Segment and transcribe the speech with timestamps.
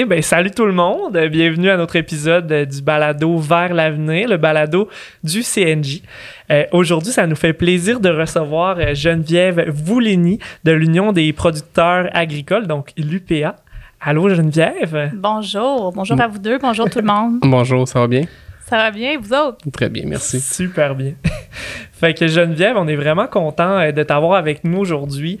[0.00, 1.18] OK, ben salut tout le monde.
[1.30, 4.88] Bienvenue à notre épisode du balado Vers l'avenir, le balado
[5.22, 6.02] du CNJ.
[6.50, 12.08] Euh, aujourd'hui, ça nous fait plaisir de recevoir euh, Geneviève Voulini de l'Union des producteurs
[12.14, 13.56] agricoles, donc l'UPA.
[14.00, 15.10] Allô Geneviève?
[15.14, 17.38] Bonjour, bonjour à vous deux, bonjour tout le monde.
[17.42, 18.24] Bonjour, ça va bien?
[18.66, 19.58] Ça va bien, vous autres?
[19.70, 20.40] Très bien, merci.
[20.40, 21.12] Super bien.
[21.92, 25.38] fait que Geneviève, on est vraiment content euh, de t'avoir avec nous aujourd'hui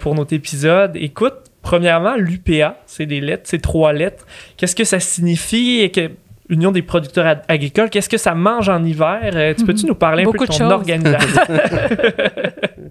[0.00, 0.96] pour notre épisode.
[0.96, 4.26] Écoute, Premièrement, l'UPA, c'est des lettres, c'est trois lettres.
[4.56, 6.10] Qu'est-ce que ça signifie et que
[6.50, 9.30] Union des producteurs agricoles, qu'est-ce que ça mange en hiver?
[9.34, 11.42] Euh, tu peux-tu nous parler un peu de ton organisation?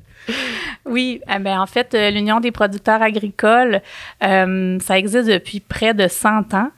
[0.86, 3.82] oui, eh ben, en fait, euh, l'Union des producteurs agricoles,
[4.23, 6.72] euh, ça existe depuis près de 100 ans.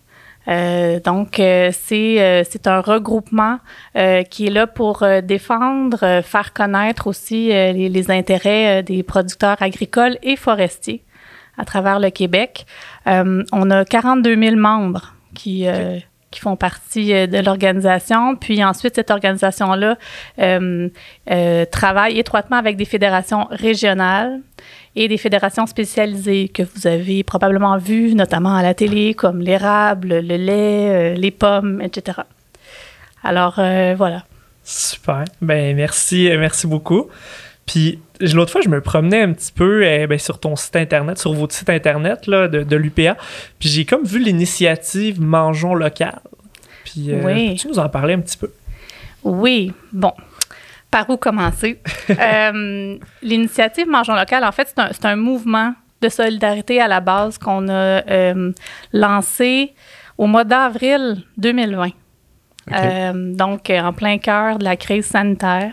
[1.05, 3.59] donc, c'est un regroupement
[4.31, 11.03] qui est là pour défendre, faire connaître aussi les, intérêts des producteurs agricoles et forestiers
[11.61, 12.65] à travers le Québec.
[13.07, 15.99] Euh, on a 42 000 membres qui, euh,
[16.31, 18.35] qui font partie euh, de l'organisation.
[18.35, 19.97] Puis ensuite, cette organisation-là
[21.71, 24.41] travaille étroitement avec des fédérations régionales
[24.95, 30.19] et des fédérations spécialisées que vous avez probablement vues, notamment à la télé, comme l'érable,
[30.19, 32.21] le lait, les pommes, etc.
[33.23, 33.55] Alors,
[33.95, 34.25] voilà.
[34.63, 35.25] Super.
[35.41, 37.07] Ben merci, merci beaucoup.
[37.65, 41.17] Puis l'autre fois, je me promenais un petit peu eh, ben, sur ton site internet,
[41.17, 43.17] sur votre site internet là, de, l'UPA.
[43.59, 46.19] Puis j'ai comme vu l'initiative Mangeons local.
[46.83, 47.55] Puis euh, oui.
[47.55, 48.51] tu nous en parler un petit peu?
[49.23, 49.71] Oui.
[49.91, 50.13] Bon.
[50.89, 51.79] Par où commencer?
[52.09, 57.69] Euh, l'initiative Mangeons local, en fait, c'est un, mouvement de solidarité à la base qu'on
[57.69, 58.51] a euh,
[58.91, 59.73] lancé
[60.17, 61.91] au mois d'avril 2020.
[63.37, 65.71] donc, en plein cœur de la crise sanitaire.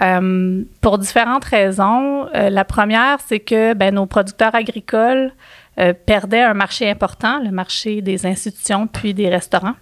[0.00, 2.26] Euh, pour différentes raisons.
[2.34, 5.32] Euh, la première, c'est que ben, nos producteurs agricoles
[5.78, 9.74] euh, perdaient un marché important, le marché des institutions puis des restaurants.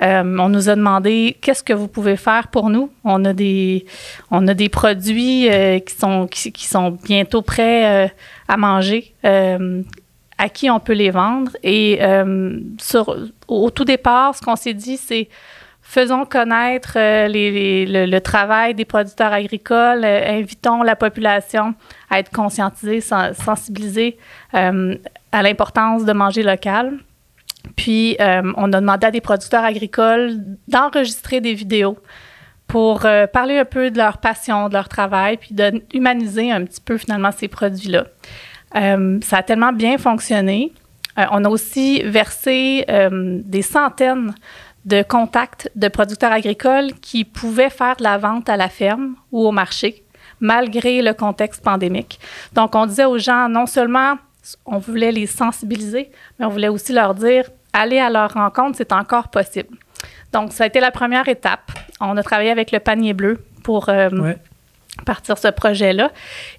[0.00, 2.90] on nous a demandé qu'est-ce que vous pouvez faire pour nous?
[3.04, 3.86] On a des,
[4.30, 5.48] on a des produits
[5.86, 8.12] qui, sont, qui, sont bientôt prêts
[8.48, 9.14] à manger.
[9.24, 11.52] à qui on peut les vendre.
[11.62, 12.00] Et
[12.78, 13.16] sur,
[13.48, 15.28] au tout départ, ce qu'on s'est dit, c'est
[15.88, 21.74] faisons connaître euh, le, travail des producteurs agricoles, euh, invitons la population
[22.10, 24.18] à être conscientisée, sensibilisée
[24.54, 24.94] euh,
[25.32, 26.98] à l'importance de manger local.
[27.76, 30.38] Puis, on a demandé à des producteurs agricoles
[30.68, 31.98] d'enregistrer des vidéos
[32.66, 33.00] pour
[33.32, 35.54] parler un peu de leur passion, de leur travail, puis
[35.90, 38.06] d'humaniser un petit peu finalement ces produits-là.
[38.72, 40.72] ça a tellement bien fonctionné.
[41.30, 42.86] on a aussi versé
[43.20, 44.32] des centaines
[44.88, 49.46] de contacts de producteurs agricoles qui pouvaient faire de la vente à la ferme ou
[49.46, 50.02] au marché,
[50.40, 52.18] malgré le contexte pandémique.
[52.54, 54.14] Donc, on disait aux gens, non seulement
[54.64, 57.44] on voulait les sensibiliser, mais on voulait aussi leur dire,
[57.74, 59.76] aller à leur rencontre, c'est encore possible.
[60.32, 61.70] Donc, ça a été la première étape.
[62.00, 64.08] On a travaillé avec le panier bleu pour euh,
[65.04, 66.12] partir ce projet-là.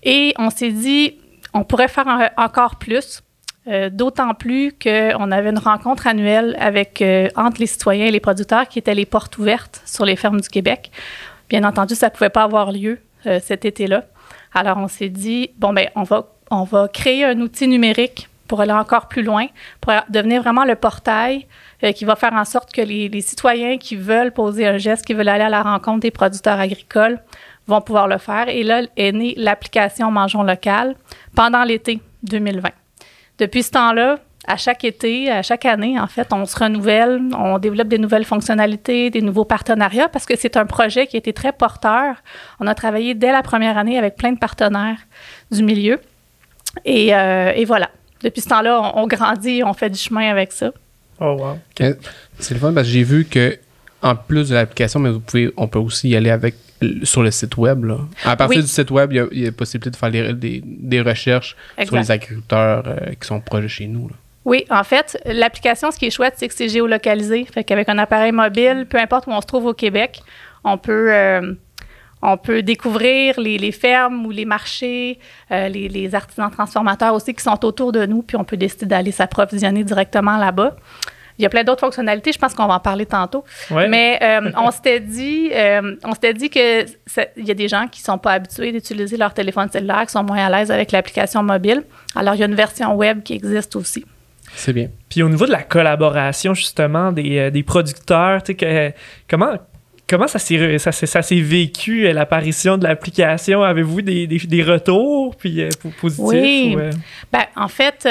[0.03, 1.17] Et on s'est dit,
[1.56, 3.23] on pourrait faire encore plus.
[3.68, 8.22] Euh, d'autant plus qu'on avait une rencontre annuelle avec, euh, entre les citoyens et les
[8.22, 10.92] producteurs qui étaient les portes ouvertes sur les fermes du Québec.
[11.50, 14.06] Bien entendu, ça ne pouvait pas avoir lieu euh, cet été-là.
[14.53, 19.08] Alors, on s'est dit, bon, ben, on va, créer un outil numérique pour aller encore
[19.08, 19.46] plus loin,
[19.81, 21.46] pour devenir vraiment le portail
[21.96, 25.14] qui va faire en sorte que les, les, citoyens qui veulent poser un geste, qui
[25.14, 27.20] veulent aller à la rencontre des producteurs agricoles,
[27.68, 28.50] vont pouvoir le faire.
[28.50, 30.96] Et là est née l'application Mangeons local
[31.36, 32.70] pendant l'été 2020.
[33.39, 37.59] Depuis ce temps-là, à chaque été, à chaque année, en fait, on se renouvelle, on
[37.59, 41.33] développe des nouvelles fonctionnalités, des nouveaux partenariats parce que c'est un projet qui a été
[41.33, 42.16] très porteur.
[42.59, 44.97] On a travaillé dès la première année avec plein de partenaires
[45.51, 45.99] du milieu.
[46.85, 47.89] Et, euh, voilà.
[48.23, 50.72] Depuis ce temps-là, on, grandit, on fait du chemin avec ça.
[51.22, 51.58] Oh, wow.
[52.40, 53.58] C'est le fun parce que j'ai vu que
[54.02, 56.55] en plus de l'application, mais vous pouvez, on peut aussi y aller avec
[57.03, 57.84] sur le site web.
[57.84, 57.97] Là.
[58.23, 62.11] À partir du site web, il y, a, possibilité de faire des, recherches sur les
[62.11, 64.09] agriculteurs euh, qui sont proches de chez nous.
[64.46, 67.46] Oui, en fait, l'application, ce qui est chouette, c'est que c'est géolocalisé.
[67.46, 70.22] Fait qu'avec un appareil mobile, peu importe où on se trouve au Québec,
[70.64, 71.53] on peut, euh,
[72.22, 75.20] on peut découvrir les, fermes ou les marchés,
[75.52, 78.85] euh, les, les, artisans transformateurs aussi qui sont autour de nous, puis on peut décider
[78.85, 80.76] d'aller s'approvisionner directement là-bas.
[81.40, 82.34] Il y a plein d'autres fonctionnalités.
[82.34, 83.46] Je pense qu'on va en parler tantôt.
[83.72, 86.84] Mais euh, on s'était dit, euh, on s'était dit que
[87.38, 90.24] il y a des gens qui sont pas habitués d'utiliser leur téléphone cellulaire, qui sont
[90.24, 91.84] moins à l'aise avec l'application mobile.
[92.14, 94.03] Alors il y a une version web qui existe aussi.
[94.53, 94.90] C'est bien.
[95.08, 98.94] Puis au niveau de la collaboration justement des, euh, des producteurs, tu sais
[99.30, 99.53] comment
[100.09, 103.64] comment ça s'est ça, ça s'est vécu l'apparition de l'application?
[103.64, 105.70] Avez-vous des, des, retours puis
[106.02, 106.76] positifs Oui.
[107.32, 108.06] Ben, en fait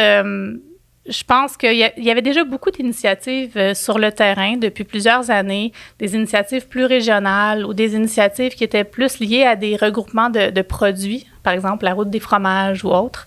[1.08, 5.72] je pense qu'il y, avait déjà beaucoup d'initiatives euh, sur le terrain depuis plusieurs années,
[5.98, 10.62] des initiatives plus régionales ou des initiatives qui étaient plus liées à des regroupements de,
[10.62, 13.26] produits, par exemple la route des fromages ou autres.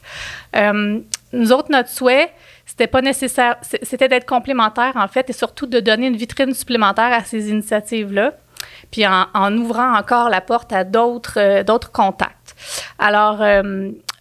[0.55, 0.99] Euh,
[1.33, 2.31] nous autres, notre souhait,
[2.65, 7.11] c'était pas nécessaire, c'était d'être complémentaire en fait et surtout de donner une vitrine supplémentaire
[7.11, 8.33] à ces initiatives-là,
[8.91, 12.55] puis en, ouvrant encore la porte à d'autres euh, contacts.
[12.99, 13.41] Alors,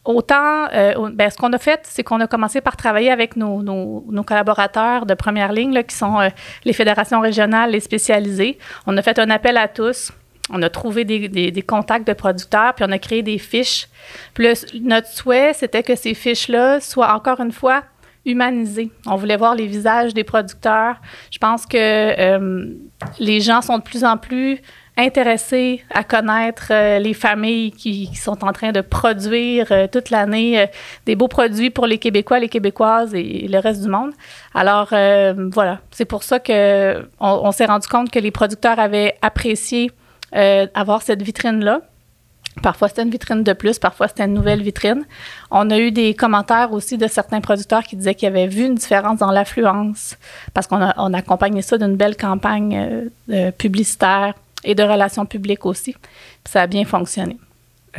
[0.04, 4.02] Autant, euh, ben, ce qu'on a fait, c'est qu'on a commencé par travailler avec nos,
[4.26, 6.28] collaborateurs de première ligne, qui sont euh,
[6.64, 8.58] les fédérations régionales, les spécialisées.
[8.86, 10.10] On a fait un appel à tous.
[10.50, 13.88] On a trouvé des, contacts de producteurs, puis on a créé des fiches.
[14.32, 17.82] Plus notre souhait, c'était que ces fiches-là soient encore une fois
[18.24, 18.90] humanisées.
[19.06, 20.96] On voulait voir les visages des producteurs.
[21.30, 22.74] Je pense que euh,
[23.18, 24.60] les gens sont de plus en plus
[24.96, 30.60] intéressés à connaître euh, les familles qui, sont en train de produire euh, toute l'année
[30.60, 30.66] euh,
[31.06, 34.12] des beaux produits pour les Québécois, les Québécoises et, le reste du monde.
[34.54, 34.88] Alors
[35.52, 39.90] voilà, c'est pour ça que on, s'est rendu compte que les producteurs avaient apprécié
[40.32, 41.80] avoir cette vitrine là.
[42.62, 45.04] Parfois, c'était une vitrine de plus, parfois, c'était une nouvelle vitrine.
[45.50, 48.74] On a eu des commentaires aussi de certains producteurs qui disaient qu'ils avaient vu une
[48.74, 50.16] différence dans l'affluence
[50.52, 53.08] parce qu'on a, on accompagné ça d'une belle campagne
[53.56, 54.34] publicitaire
[54.64, 55.94] et de relations publiques aussi.
[56.44, 57.36] ça a bien fonctionné.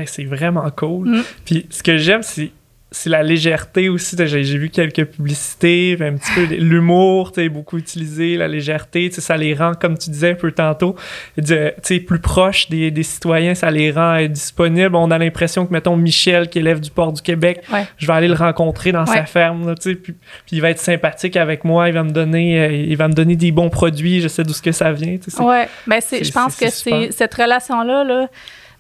[0.06, 1.10] c'est vraiment cool.
[1.10, 1.24] Mm.
[1.46, 2.52] Puis ce que j'aime, c'est
[2.94, 4.18] c'est la légèreté aussi.
[4.20, 9.74] J'ai vu quelques publicités, un petit peu l'humour, beaucoup utilisé, la légèreté, ça les rend,
[9.74, 10.96] comme tu disais un peu tantôt,
[11.38, 14.96] plus proches des, des, citoyens, ça les rend euh, disponibles.
[14.96, 17.64] On a l'impression que, mettons, Michel, qui élève du port du Québec,
[17.98, 20.16] je vais aller le rencontrer dans sa ferme, puis, puis,
[20.52, 23.38] il va être sympathique avec moi, il va me donner, euh, il va me donner
[23.38, 25.18] des bons produits, je sais d'où ce que ça vient.
[25.40, 25.56] Oui,
[25.88, 28.28] ben je pense que c'est cette relation-là, là,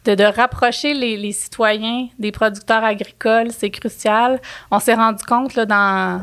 [0.05, 4.39] de, rapprocher les, citoyens des producteurs agricoles, c'est crucial.
[4.71, 6.21] On s'est rendu compte là, dans,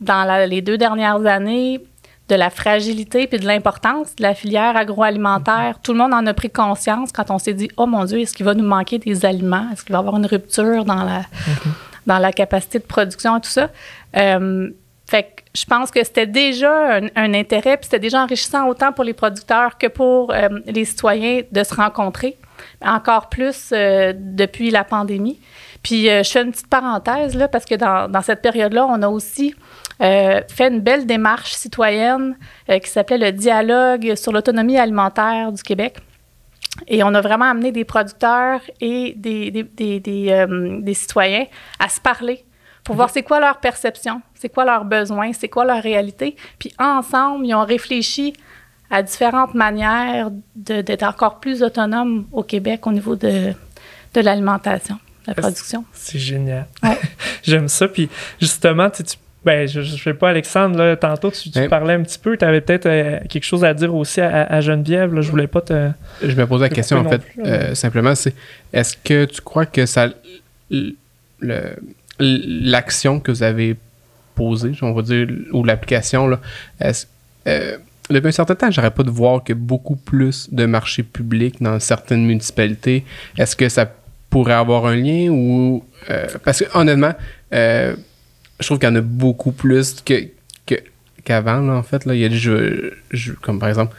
[0.00, 1.80] dans les deux dernières années
[2.28, 5.78] de la fragilité puis de l'importance de la filière agroalimentaire.
[5.82, 8.34] Tout le monde en a pris conscience quand on s'est dit Oh mon Dieu, est-ce
[8.34, 9.66] qu'il va nous manquer des aliments?
[9.72, 11.22] Est-ce qu'il va y avoir une rupture dans la,
[12.06, 13.68] dans la capacité de production et tout ça?
[14.16, 14.70] Euh,
[15.06, 19.04] fait que je pense que c'était déjà un, intérêt, puis c'était déjà enrichissant autant pour
[19.04, 22.38] les producteurs que pour euh, les citoyens de se rencontrer
[22.86, 25.40] encore plus euh, depuis la pandémie.
[25.82, 29.02] Puis euh, je fais une petite parenthèse là, parce que dans, dans cette période-là, on
[29.02, 29.54] a aussi
[30.02, 32.36] euh, fait une belle démarche citoyenne
[32.68, 35.96] qui s'appelait le dialogue sur l'autonomie alimentaire du Québec.
[36.88, 40.46] Et on a vraiment amené des producteurs et des, des, des, des,
[40.80, 41.46] des citoyens
[41.78, 42.44] à se parler
[42.84, 46.36] pour voir c'est quoi leur perception, c'est quoi leurs besoins, c'est quoi leur réalité.
[46.58, 48.34] Puis ensemble, ils ont réfléchi
[48.90, 53.52] à différentes manières d'être encore plus autonome au Québec au niveau de,
[54.14, 55.84] de l'alimentation, de la production.
[55.92, 56.66] C'est génial.
[57.42, 57.88] J'aime ça.
[57.88, 58.08] Puis
[58.40, 59.02] justement, tu,
[59.44, 62.62] ben, je ne sais pas, Alexandre, là, tantôt, tu, parlais un petit peu, tu avais
[62.62, 65.12] peut-être euh, quelque chose à dire aussi à, Geneviève.
[65.12, 65.90] Là, je voulais pas te.
[66.22, 68.34] Je me posais la question, en fait, euh, simplement, c'est
[68.72, 70.08] est-ce que tu crois que ça.
[72.18, 73.76] L'action que vous avez
[74.34, 76.40] posée, on va dire, ou l'application, là,
[76.80, 77.06] est-ce.
[77.46, 77.76] Euh,
[78.10, 81.80] depuis un certain temps, j'aurais pas de voir que beaucoup plus de marchés publics dans
[81.80, 83.04] certaines municipalités.
[83.38, 83.90] Est-ce que ça
[84.28, 87.14] pourrait avoir un lien ou euh, parce que honnêtement,
[87.52, 87.94] euh,
[88.60, 90.28] je trouve qu'il y en a beaucoup plus que,
[91.24, 92.14] qu'avant en fait là.
[92.14, 92.94] Il y a des jeux,
[93.40, 93.94] comme par exemple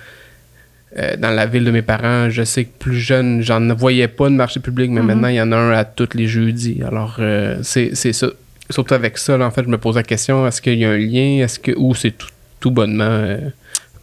[0.98, 4.30] euh, dans la ville de mes parents, je sais que plus jeune, j'en voyais pas
[4.30, 5.06] de marché public, mais mm-hmm.
[5.06, 6.84] maintenant il y en a un à tous les jeudis.
[6.86, 7.20] Alors
[7.64, 8.28] c'est, ça.
[8.70, 10.98] Surtout avec ça, en fait, je me pose la question est-ce qu'il y a un
[10.98, 11.44] lien?
[11.44, 13.38] Est-ce que ou c'est tout, tout bonnement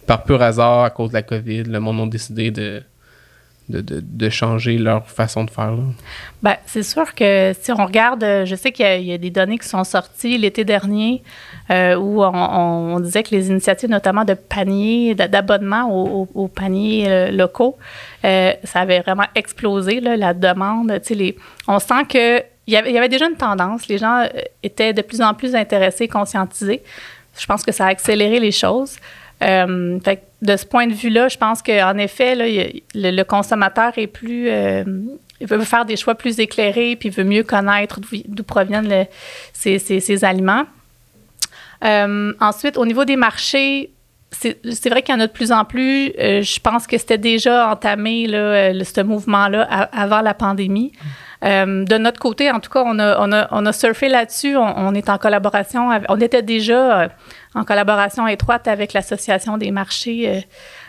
[0.07, 2.83] par pur hasard, à cause de la COVID, le monde a décidé de,
[4.31, 5.73] changer leur façon de faire?
[6.43, 9.69] Ben, c'est sûr que si on regarde, je sais qu'il y, a des données qui
[9.69, 11.23] sont sorties l'été dernier
[11.71, 17.79] euh, où on, disait que les initiatives, notamment de paniers, d'abonnement aux, paniers euh, locaux,
[18.25, 21.01] euh, ça avait vraiment explosé, la demande.
[21.69, 23.89] On sent que il y, avait, il y avait déjà une tendance.
[23.89, 24.25] Les gens
[24.63, 26.81] étaient de plus en plus intéressés, conscientisés.
[27.37, 28.97] Je pense que ça a accéléré les choses.
[29.43, 29.99] Euh,
[30.43, 34.49] de ce point de vue-là, je pense qu'en effet, le, consommateur est plus.
[34.49, 34.85] Euh,
[35.41, 39.07] veut faire des choix plus éclairés, puis veut mieux connaître d'où proviennent
[39.53, 40.65] ces, aliments.
[41.85, 43.91] Euh, ensuite, au niveau des marchés,
[44.31, 46.13] c'est vrai qu'il y en a de plus en plus.
[46.17, 50.93] je pense que c'était déjà entamé, ce mouvement-là, avant la pandémie.
[51.43, 54.57] de notre côté, en tout cas, on a, on a, surfé là-dessus.
[54.57, 55.91] On, est en collaboration.
[56.09, 57.11] on était déjà
[57.55, 60.47] en collaboration étroite avec l'Association des marchés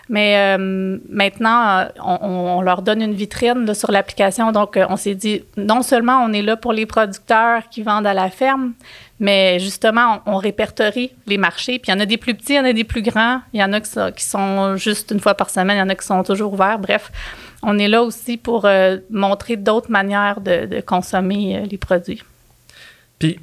[0.09, 4.51] Mais euh, maintenant, on, leur donne une vitrine sur l'application.
[4.51, 8.13] Donc, on s'est dit, non seulement on est là pour les producteurs qui vendent à
[8.13, 8.73] la ferme,
[9.19, 11.79] mais justement, on, répertorie les marchés.
[11.79, 13.41] Puis il y en a des plus petits, il y en a des plus grands.
[13.53, 15.95] Il y en a qui sont, juste une fois par semaine, il y en a
[15.95, 16.79] qui sont toujours ouverts.
[16.79, 17.11] Bref,
[17.61, 18.67] on est là aussi pour
[19.09, 22.23] montrer d'autres manières de, de consommer les produits.
[23.19, 23.39] Puis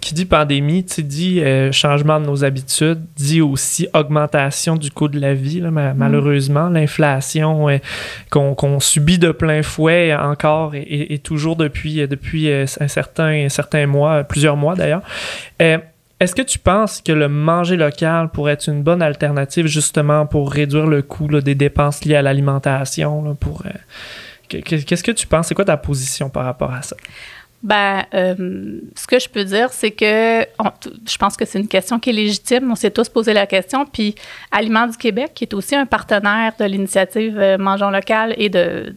[0.00, 5.08] qui dit pandémie, tu dit euh, changement de nos habitudes, dit aussi augmentation du coût
[5.08, 5.94] de la vie, mm.
[5.96, 6.68] malheureusement.
[6.68, 7.78] L'inflation euh,
[8.30, 14.24] qu'on subit de plein fouet encore et, toujours depuis, euh, depuis un, certain, certain mois,
[14.24, 15.02] plusieurs mois d'ailleurs.
[16.18, 20.50] Est-ce que tu penses que le manger local pourrait être une bonne alternative justement pour
[20.50, 23.36] réduire le coût des dépenses liées à l'alimentation?
[24.48, 25.48] Qu'est-ce que tu penses?
[25.48, 26.96] C'est quoi ta position par rapport à ça?
[27.66, 30.46] Ben, euh, ce que je peux dire, c'est que
[31.04, 32.70] je pense que c'est une question qui est légitime.
[32.70, 33.84] On s'est tous posé la question.
[33.84, 34.14] Puis,
[34.52, 38.94] Aliments du Québec, qui est aussi un partenaire de l'initiative euh, Mangeons local et de,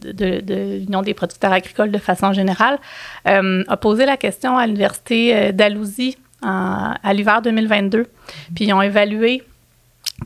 [0.78, 2.78] l'Union des producteurs agricoles de façon générale,
[3.26, 8.06] euh, a posé la question à l'Université d'Alousie à l'hiver 2022.
[8.54, 9.42] Puis, ils ont évalué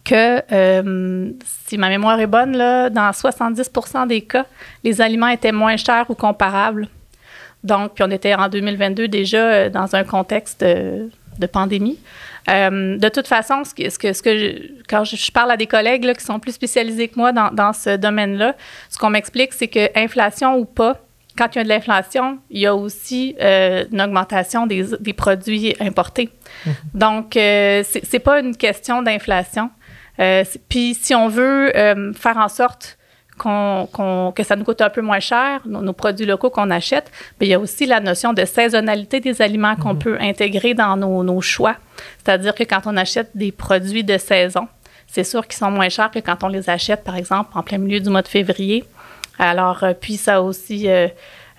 [0.05, 1.33] que,
[1.67, 4.45] si ma mémoire est bonne, là, dans 70% des cas,
[4.85, 6.89] les aliments étaient moins chers ou comparables
[7.65, 11.99] donc, puis on était en 2022 déjà euh, dans un contexte euh, de pandémie.
[12.51, 15.67] Euh, de toute façon, ce que, ce que, ce que quand je, parle à des
[15.67, 18.55] collègues qui sont plus spécialisés que moi dans, dans ce domaine-là,
[18.91, 21.01] ce qu'on m'explique, c'est que inflation ou pas,
[21.39, 25.75] quand il y a de l'inflation, il y a aussi une augmentation des, des, produits
[25.81, 26.29] importés.
[26.65, 26.71] Mm-hmm.
[26.95, 29.71] Donc, c'est, c'est pas une question d'inflation.
[30.69, 31.73] puis, si on veut
[32.15, 32.99] faire en sorte
[33.39, 37.11] que ça nous coûte un peu moins cher, nos, produits locaux qu'on achète,
[37.41, 39.99] mais il y a aussi la notion de saisonnalité des aliments qu'on mhm.
[39.99, 41.77] peut intégrer dans nos, choix.
[42.23, 44.69] C'est-à-dire que quand on achète des produits de saison,
[45.07, 47.79] c'est sûr qu'ils sont moins chers que quand on les achète, par exemple, en plein
[47.79, 48.85] milieu du mois de février.
[49.39, 51.09] Alors, euh, puis ça a aussi euh,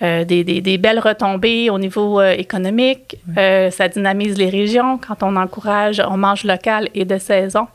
[0.02, 3.18] euh, des, belles retombées au niveau économique.
[3.36, 7.68] ça dynamise les régions quand on encourage, on mange local et de saison.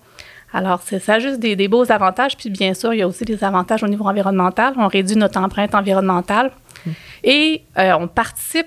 [0.52, 2.36] Alors, c'est ça juste des, beaux avantages.
[2.36, 4.74] Puis, bien sûr, il y a aussi des avantages au niveau environnemental.
[4.76, 6.50] On réduit notre empreinte environnementale.
[6.84, 6.90] Mm.
[7.24, 8.66] Et euh, on participe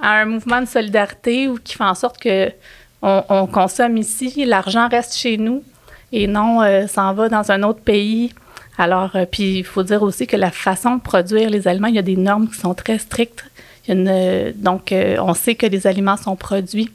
[0.00, 2.50] à un mouvement de solidarité qui fait en sorte que
[3.00, 5.62] on, consomme ici, l'argent reste chez nous
[6.10, 8.32] et non euh, s'en va dans un autre pays.
[8.76, 11.94] Alors, euh, puis il faut dire aussi que la façon de produire les aliments, il
[11.94, 13.44] y a des normes qui sont très strictes.
[13.88, 16.90] donc, on sait que les aliments sont produits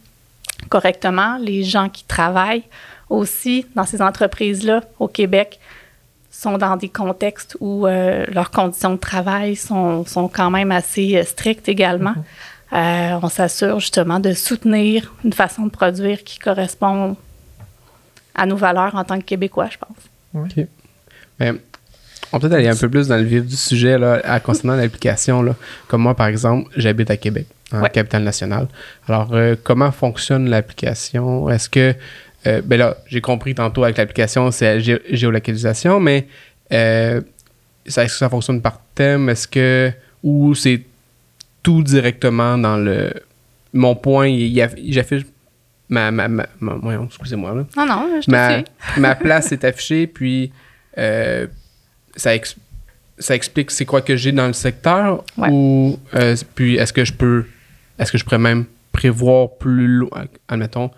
[0.68, 1.38] correctement.
[1.40, 2.64] Les gens qui travaillent
[3.10, 5.60] aussi dans ces entreprises-là au Québec
[6.34, 11.16] sont dans des contextes où euh, leurs conditions de travail sont, sont quand même assez
[11.16, 12.16] euh, strictes également.
[12.74, 13.16] Mm-hmm.
[13.16, 17.16] Euh, on s'assure justement de soutenir une façon de produire qui correspond
[18.34, 20.44] à nos valeurs en tant que Québécois, je pense.
[20.44, 20.66] OK.
[21.40, 21.60] Ben,
[22.32, 24.76] on peut être aller un peu plus dans le vif du sujet là, à concernant
[24.76, 25.56] l'application.
[25.88, 28.68] Comme moi, par exemple, j'habite à Québec, en capitale nationale.
[29.08, 29.32] Alors,
[29.62, 31.48] comment fonctionne l'application?
[31.52, 31.94] Est-ce que
[32.46, 36.28] euh, ben là, j'ai compris tantôt avec l'application, c'est la géolocalisation, mais
[36.74, 37.22] euh,
[37.86, 39.30] est-ce que ça fonctionne par thème?
[39.30, 39.92] Est-ce que.
[40.24, 40.82] Ou c'est
[41.62, 43.14] tout directement dans le.
[43.74, 44.30] Mon point,
[44.90, 45.24] j'affiche
[45.90, 46.12] ma.
[46.12, 46.46] ma, ma,
[47.06, 47.56] excusez-moi.
[47.56, 47.66] Là.
[47.78, 48.64] Non, non, je ma,
[48.98, 50.52] ma place est affichée, puis
[50.98, 51.48] euh,
[52.16, 52.32] ça,
[53.18, 55.24] ça explique c'est quoi que j'ai dans le secteur.
[55.38, 55.98] Ou.
[56.56, 57.46] puis est-ce que je peux.
[58.00, 60.92] Est-ce que je pourrais même prévoir plus loin, admettons,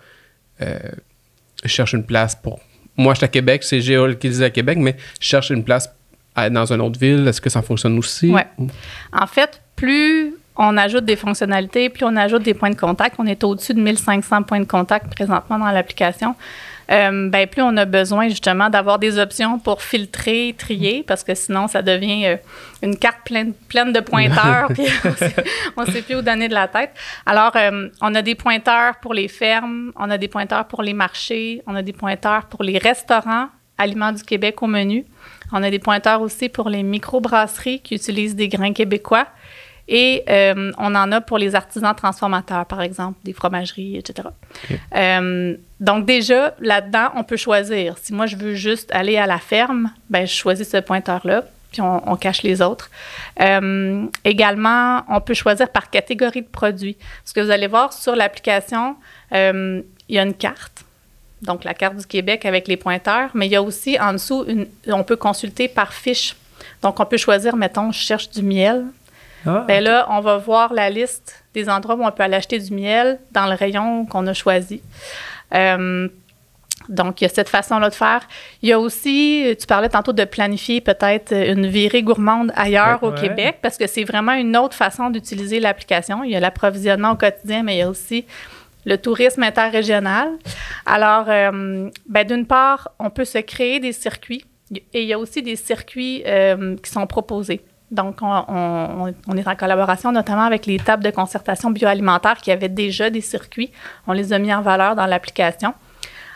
[1.68, 2.60] cherche une place pour.
[2.96, 5.90] Moi, je suis à Québec, c'est géolocalisé à Québec, mais je cherche une place
[6.50, 7.26] dans une autre ville.
[7.28, 8.30] Est-ce que ça fonctionne aussi?
[8.30, 8.68] Oui.
[9.12, 13.16] En fait, plus on ajoute des fonctionnalités, plus on ajoute des points de contact.
[13.18, 16.34] On est au-dessus de 1500 points de contact présentement dans l'application.
[16.90, 21.34] Euh, ben, plus on a besoin justement d'avoir des options pour filtrer, trier, parce que
[21.34, 22.36] sinon, ça devient euh,
[22.82, 24.86] une carte pleine, pleine de pointeurs, puis
[25.76, 26.90] on ne sait plus où donner de la tête.
[27.24, 30.94] Alors, euh, on a des pointeurs pour les fermes, on a des pointeurs pour les
[30.94, 35.04] marchés, on a des pointeurs pour les restaurants, Aliments du Québec au menu.
[35.52, 39.26] On a des pointeurs aussi pour les microbrasseries qui utilisent des grains québécois.
[39.88, 44.28] Et euh, on en a pour les artisans transformateurs, par exemple, des fromageries, etc.
[44.96, 47.96] Euh, donc déjà, là-dedans, on peut choisir.
[48.02, 51.82] Si moi, je veux juste aller à la ferme, ben, je choisis ce pointeur-là, puis
[51.82, 52.90] on, cache les autres.
[53.40, 56.96] Euh, également, on peut choisir par catégorie de produits.
[57.24, 58.96] Ce que vous allez voir sur l'application,
[59.32, 60.84] il y a une carte.
[61.42, 64.44] Donc, la carte du Québec avec les pointeurs, mais il y a aussi en dessous,
[64.48, 66.34] une, on peut consulter par fiche.
[66.82, 68.86] Donc, on peut choisir, mettons, je cherche du miel,
[69.46, 72.58] ah, ben là, on va voir la liste des endroits où on peut aller acheter
[72.58, 74.82] du miel dans le rayon qu'on a choisi.
[75.54, 76.08] Euh,
[76.88, 78.22] Donc, il y a cette façon-là de faire.
[78.62, 83.10] Il y a aussi, tu parlais tantôt de planifier peut-être une virée gourmande ailleurs au
[83.10, 86.22] Québec, parce que c'est vraiment une autre façon d'utiliser l'application.
[86.22, 88.24] Il y a l'approvisionnement au quotidien, mais il y a aussi
[88.84, 90.28] le tourisme interrégional.
[90.84, 94.44] Alors, euh, ben, d'une part, on peut se créer des circuits
[94.92, 97.62] et il y a aussi des circuits euh, qui sont proposés.
[97.90, 103.10] Donc, on, est en collaboration notamment avec les tables de concertation bioalimentaire qui avaient déjà
[103.10, 103.70] des circuits.
[104.06, 105.72] On les a mis en valeur dans l'application.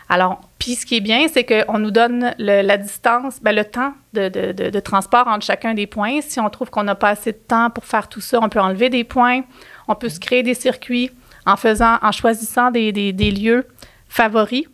[0.07, 3.93] Alors, puis ce qui est bien, c'est qu'on nous donne la distance, ben, le temps
[4.13, 6.21] de, transport entre chacun des points.
[6.21, 8.59] Si on trouve qu'on n'a pas assez de temps pour faire tout ça, on peut
[8.59, 9.41] enlever des points,
[9.87, 11.11] on peut se créer des circuits
[11.45, 13.65] en faisant, en choisissant des, lieux
[14.07, 14.65] favoris.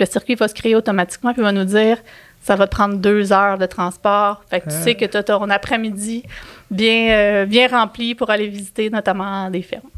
[0.00, 1.98] Le circuit va se créer automatiquement, puis va nous dire
[2.46, 4.44] ça va te prendre deux heures de transport.
[4.48, 6.22] Fait que tu sais que tu as ton après-midi
[6.70, 9.90] bien, euh, bien rempli pour aller visiter notamment des fermes.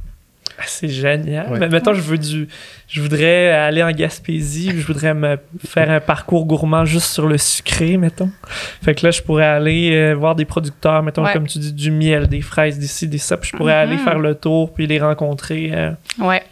[0.58, 1.58] Ah, c'est génial.
[1.58, 2.48] Mais mettons, je veux du.
[2.88, 7.36] Je voudrais aller en Gaspésie, je voudrais me faire un parcours gourmand juste sur le
[7.36, 8.30] sucré, mettons.
[8.82, 11.90] Fait que là, je pourrais aller euh, voir des producteurs, mettons, comme tu dis, du
[11.90, 14.04] miel, des fraises d'ici, des ça, puis je pourrais aller mm-hmm.
[14.04, 15.70] faire le tour puis les rencontrer.
[15.74, 15.90] Euh.
[16.18, 16.42] Ouais.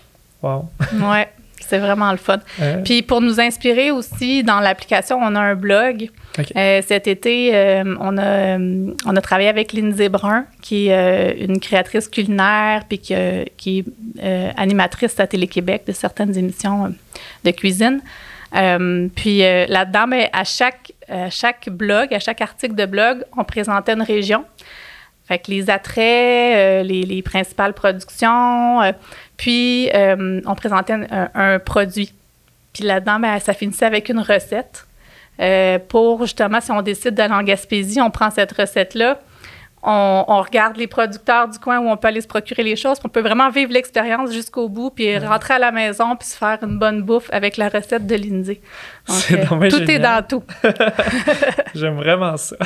[0.42, 0.68] Wow.
[0.92, 1.26] ouais.
[1.68, 2.38] C'est vraiment le fun.
[2.84, 6.10] Puis pour nous inspirer aussi, dans l'application, on a un blog.
[6.56, 11.36] Euh, cet été, euh, on, a, euh, on a travaillé avec Lindsay Brun, qui est
[11.40, 13.14] une créatrice culinaire, puis qui,
[13.56, 13.84] qui
[14.18, 16.94] est animatrice à Télé-Québec de certaines émissions
[17.44, 18.00] de cuisine.
[18.52, 23.92] puis là-dedans, ben, à, chaque, à chaque blog, à chaque article de blog, on présentait
[23.92, 24.44] une région.
[25.26, 28.80] Fait que les attraits, les, les, principales productions,
[29.36, 30.94] puis, euh, on présentait
[31.34, 32.12] un, produit.
[32.72, 34.86] Puis là-dedans, ben, ça finissait avec une recette.
[35.38, 39.18] Euh, pour justement, si on décide d'aller en Gaspésie, on prend cette recette-là,
[39.82, 42.98] on, regarde les producteurs du coin où on peut aller se procurer les choses.
[43.04, 46.58] On peut vraiment vivre l'expérience jusqu'au bout, puis rentrer à la maison, puis se faire
[46.62, 48.14] une bonne bouffe avec la recette de
[49.06, 50.42] Tout est dans tout.
[51.74, 52.56] J'aime vraiment ça.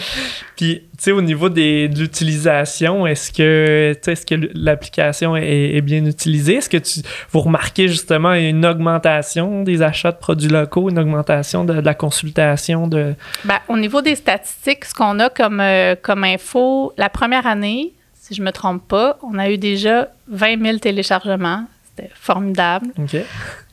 [0.56, 6.04] puis, tu sais, au niveau des, de l'utilisation, est-ce que, est-ce que l'application est, bien
[6.04, 6.56] utilisée?
[6.56, 11.64] Est-ce que tu, vous remarquez justement une augmentation des achats de produits locaux, une augmentation
[11.64, 12.86] de, la consultation?
[12.86, 13.14] De...
[13.44, 17.92] Ben, au niveau des statistiques, ce qu'on a comme, euh, comme info, la première année,
[18.14, 21.64] si je ne me trompe pas, on a eu déjà 20 000 téléchargements.
[21.88, 22.88] C'était formidable.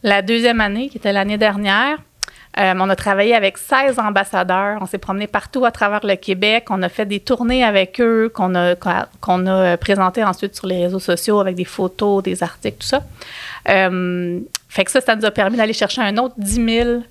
[0.02, 1.97] La deuxième année, qui était l'année dernière,
[2.58, 4.78] euh, on a travaillé avec 16 ambassadeurs.
[4.82, 6.68] On s'est promené partout à travers le Québec.
[6.70, 10.68] On a fait des tournées avec eux qu'on a, qu'on a euh, présentées ensuite sur
[10.68, 13.04] les réseaux sociaux avec des photos, des articles, tout ça.
[13.70, 14.39] Euh,
[14.70, 17.02] fait que ça, ça nous a permis d'aller chercher un autre 10 000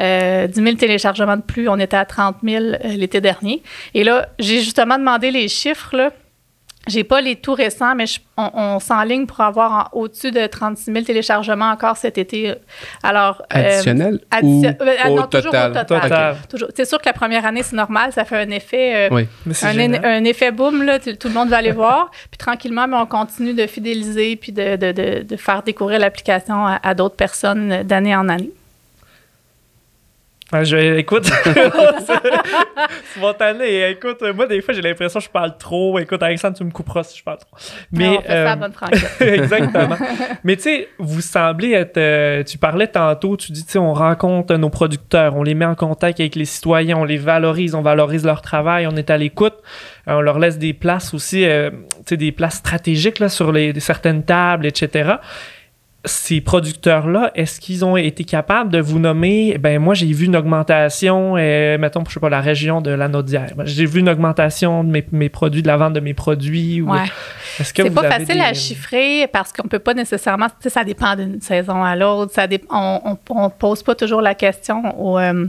[0.00, 1.68] 10 000 téléchargements de plus.
[1.68, 3.62] On était à 30 000 l'été dernier.
[3.94, 5.96] Et là, j'ai justement demandé les chiffres.
[5.96, 6.12] Là.
[6.88, 8.04] J'ai pas les tout récents, mais
[8.36, 12.54] on, s'enligne pour avoir au-dessus de 36 000 téléchargements encore cet été.
[13.02, 15.86] Alors, euh, additionnel ou euh, au, total?
[16.74, 19.24] C'est sûr que la première année, c'est normal, ça fait un effet, euh,
[19.62, 22.10] un, effet boom, là, tout le monde va aller voir.
[22.30, 26.94] Puis tranquillement, mais on continue de fidéliser puis de, de, de, faire découvrir l'application à
[26.94, 28.50] d'autres personnes d'année en année.
[30.50, 31.26] Ah, je, écoute,
[33.14, 33.90] spontané.
[33.90, 35.98] Écoute, moi, des fois, j'ai l'impression que je parle trop.
[35.98, 37.54] Écoute, Alexandre, tu me couperas si je parle trop.
[37.92, 38.72] Mais, on fait ça à euh, bonne
[39.20, 39.96] Exactement.
[40.44, 41.98] Mais tu sais, vous semblez être.
[41.98, 45.66] Euh, tu parlais tantôt, tu dis, tu sais, on rencontre nos producteurs, on les met
[45.66, 49.18] en contact avec les citoyens, on les valorise, on valorise leur travail, on est à
[49.18, 49.54] l'écoute.
[50.08, 53.78] Euh, on leur laisse des places aussi, tu sais, des places stratégiques là, sur les,
[53.80, 55.16] certaines tables, etc
[56.04, 60.36] ces producteurs-là, est-ce qu'ils ont été capables de vous nommer, ben moi j'ai vu une
[60.36, 64.08] augmentation, euh, mettons, je sais pas, la région de la Naudière, ben, j'ai vu une
[64.08, 66.80] augmentation de mes, produits, de la vente de mes produits.
[66.80, 66.92] Ou,
[67.58, 71.96] C'est pas facile à chiffrer parce qu'on peut pas nécessairement, ça dépend d'une saison à
[71.96, 75.46] l'autre, ça on, on, pose pas toujours la question aux, euh,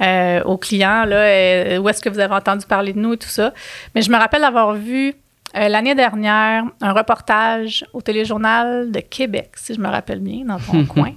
[0.00, 3.28] euh, aux clients, là, où est-ce que vous avez entendu parler de nous et tout
[3.28, 3.54] ça.
[3.94, 5.14] Mais je me rappelle avoir vu
[5.56, 10.58] euh, l'année dernière, un reportage au téléjournal de Québec, si je me rappelle bien, dans
[10.58, 11.12] ton coin,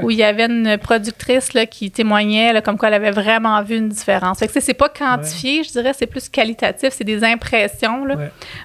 [0.00, 3.60] où il y avait une productrice là, qui témoignait là, comme quoi elle avait vraiment
[3.62, 4.38] vu une différence.
[4.38, 8.06] Fait que c'est pas quantifié, je dirais, c'est plus qualitatif, c'est des impressions.
[8.06, 8.16] Là.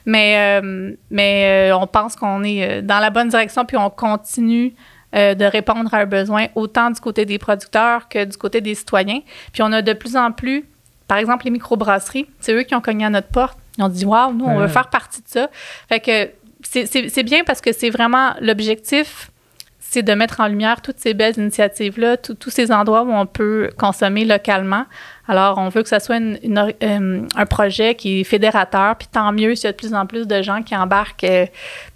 [0.06, 4.74] Mais, euh, mais euh, on pense qu'on est dans la bonne direction, puis on continue
[5.14, 9.20] de répondre à un besoin autant du côté des producteurs que du côté des citoyens.
[9.52, 10.64] Puis on a de plus en plus,
[11.10, 14.34] par exemple, les microbrasseries, c'est eux qui ont cogné à notre porte on dit, waouh,
[14.34, 15.50] nous, on veut faire partie de ça.
[15.90, 16.30] Fait que
[16.64, 19.32] c'est bien parce que c'est vraiment l'objectif,
[19.80, 23.70] c'est de mettre en lumière toutes ces belles initiatives-là, tous ces endroits où on peut
[23.78, 24.86] consommer localement.
[25.28, 29.56] Alors, on veut que ça soit euh, un projet qui est fédérateur, puis tant mieux
[29.56, 31.46] s'il y a de plus en plus de gens qui embarquent euh,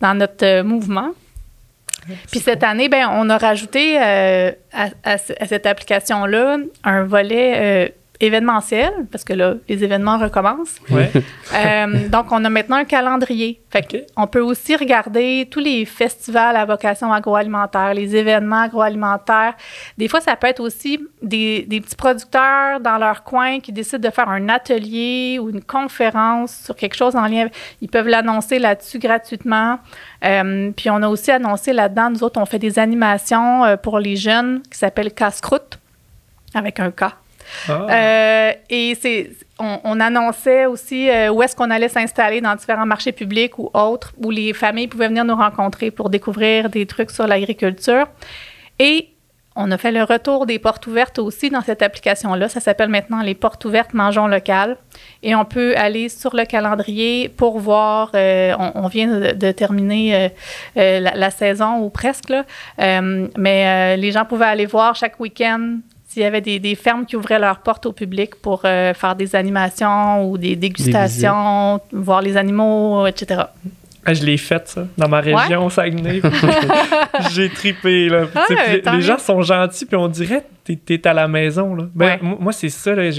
[0.01, 1.11] dans notre euh, mouvement.
[2.29, 4.53] Puis cette année, ben, on a rajouté à,
[5.03, 10.79] à, cette application-là un volet événementiel, parce que là, les événements recommencent.
[11.53, 13.61] Euh, donc, on a maintenant un calendrier.
[13.69, 19.53] Fait On peut aussi regarder tous les festivals à vocation agroalimentaire, les événements agroalimentaires.
[19.97, 24.13] Des fois, ça peut être aussi des, petits producteurs dans leur coin qui décident de
[24.13, 27.47] faire un atelier ou une conférence sur quelque chose en lien.
[27.81, 29.79] Ils peuvent l'annoncer là-dessus gratuitement.
[30.23, 33.99] Euh, puis, on a aussi annoncé là-dedans, nous autres, on fait des animations euh, pour
[33.99, 35.79] les jeunes qui s'appellent casse-croûte,
[36.53, 37.15] avec un K.
[37.67, 37.87] Ah.
[37.89, 43.11] Euh, et c'est, on, annonçait aussi euh, où est-ce qu'on allait s'installer dans différents marchés
[43.11, 47.27] publics ou autres, où les familles pouvaient venir nous rencontrer pour découvrir des trucs sur
[47.27, 48.07] l'agriculture.
[48.79, 49.09] Et
[49.57, 52.49] on a fait le retour des portes ouvertes aussi dans cette application-là.
[52.49, 54.75] Ça s'appelle maintenant les portes ouvertes Mangeons local.
[55.23, 60.31] Et on peut aller sur le calendrier pour voir, euh, on, vient de, terminer
[60.75, 62.33] la, saison ou presque,
[62.77, 65.77] mais les gens pouvaient aller voir chaque week-end
[66.15, 69.35] s'il y avait des, fermes qui ouvraient leurs portes au public pour euh, faire des
[69.35, 73.41] animations ou des dégustations, voir les animaux, etc.
[74.05, 76.21] Ah, je l'ai fait, ça, dans ma région, au Saguenay.
[77.33, 78.27] J'ai tripé, là.
[78.93, 81.83] les gens sont gentils, puis on dirait que t'es à la maison, là.
[81.93, 83.11] Ben, moi, c'est ça, là.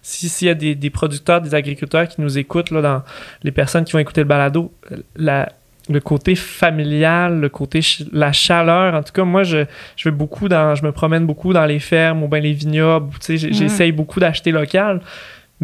[0.00, 3.02] S'il y a des, des, producteurs, des agriculteurs qui nous écoutent, là, dans
[3.42, 4.72] les personnes qui vont écouter le balado,
[5.16, 5.48] la,
[5.88, 7.80] le côté familial, le côté
[8.12, 8.94] la chaleur.
[8.94, 9.64] En tout cas, moi, je,
[9.96, 13.12] je vais beaucoup dans, je me promène beaucoup dans les fermes ou bien les vignobles.
[13.20, 13.52] Tu sais, mm.
[13.52, 15.00] j'essaye beaucoup d'acheter local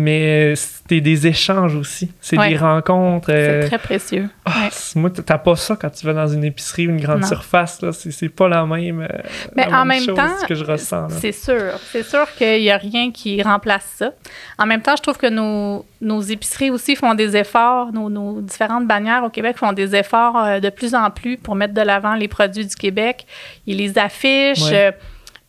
[0.01, 2.11] mais c'était des échanges aussi.
[2.21, 3.27] C'est des rencontres.
[3.27, 4.29] C'est euh, très précieux.
[4.47, 7.85] Ah, moi, t'as pas ça quand tu vas dans une épicerie ou une grande surface.
[7.93, 9.19] C'est pas la même, euh,
[9.55, 11.09] mais en même chose temps, que je ressens.
[11.11, 11.79] C'est sûr.
[11.93, 14.13] C'est sûr qu'il n'y a rien qui remplace ça.
[14.59, 17.93] En même temps, je trouve que nos, nos épiceries aussi font des efforts.
[17.93, 21.55] Nos, nos, différentes bannières au Québec font des efforts euh, de plus en plus pour
[21.55, 23.27] mettre de l'avant les produits du Québec.
[23.67, 24.73] Ils les affichent.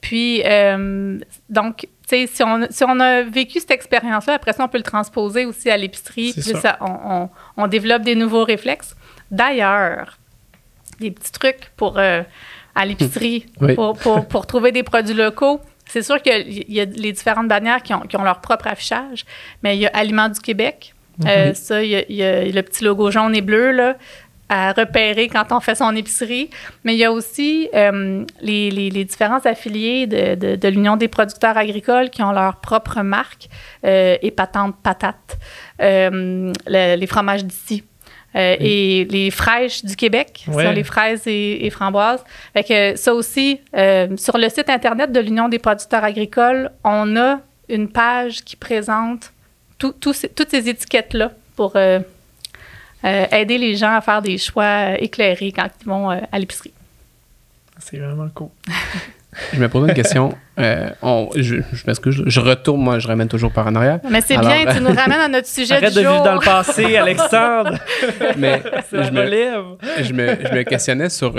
[0.01, 0.43] puis,
[1.49, 1.87] donc,
[2.27, 5.69] si on, si on a vécu cette expérience-là, après ça, on peut le transposer aussi
[5.69, 6.33] à l'épicerie.
[6.33, 8.95] Ça, on, on, développe des nouveaux réflexes.
[9.29, 10.17] D'ailleurs,
[10.99, 12.21] des petits trucs pour euh,
[12.75, 13.45] à l'épicerie,
[13.75, 15.61] pour, pour, pour, trouver des produits locaux.
[15.87, 19.25] C'est sûr qu'il y a les différentes bannières qui ont, qui ont, leur propre affichage,
[19.61, 20.93] mais il y a Aliments du Québec.
[21.27, 23.97] Euh, ça, il y, a, il y, a, le petit logo jaune et bleu, là
[24.51, 26.49] à repérer quand on fait son épicerie.
[26.83, 31.57] Mais il y a aussi euh, les, les, différents affiliés de, de, l'Union des producteurs
[31.57, 33.47] agricoles qui ont leur propre marque,
[33.85, 35.37] euh, épatante patate,
[35.81, 37.83] euh, les fromages d'ici.
[38.33, 42.23] Euh, et les fraîches du Québec, sur les fraises et, framboises.
[42.53, 47.41] Fait que ça aussi, sur le site Internet de l'Union des producteurs agricoles, on a
[47.67, 49.33] une page qui présente
[49.77, 51.99] toutes ces étiquettes-là pour euh,
[53.03, 56.73] aider les gens à faire des choix euh, éclairés quand ils vont euh, à l'épicerie.
[57.79, 58.49] C'est vraiment cool.
[59.53, 60.35] je me pose une question.
[60.57, 63.99] je, je je retourne, moi, je ramène toujours par en arrière.
[64.09, 66.95] Mais c'est bien, tu nous ramènes à notre sujet Arrête de vivre dans le passé,
[66.97, 67.79] Alexandre.
[68.37, 68.61] Mais
[68.91, 71.33] je me, je, me, je me questionnais sur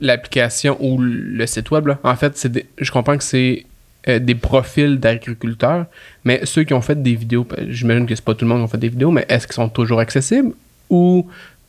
[0.00, 1.90] l'application ou le site web.
[2.02, 3.66] En fait, je comprends que c'est
[4.08, 5.86] euh, des profils d'agriculteurs,
[6.24, 8.60] mais ceux qui ont fait des vidéos, ben, j'imagine que c'est pas tout le monde
[8.60, 10.52] qui a fait des vidéos, mais est-ce qu'ils sont toujours accessibles
[10.90, 11.26] ou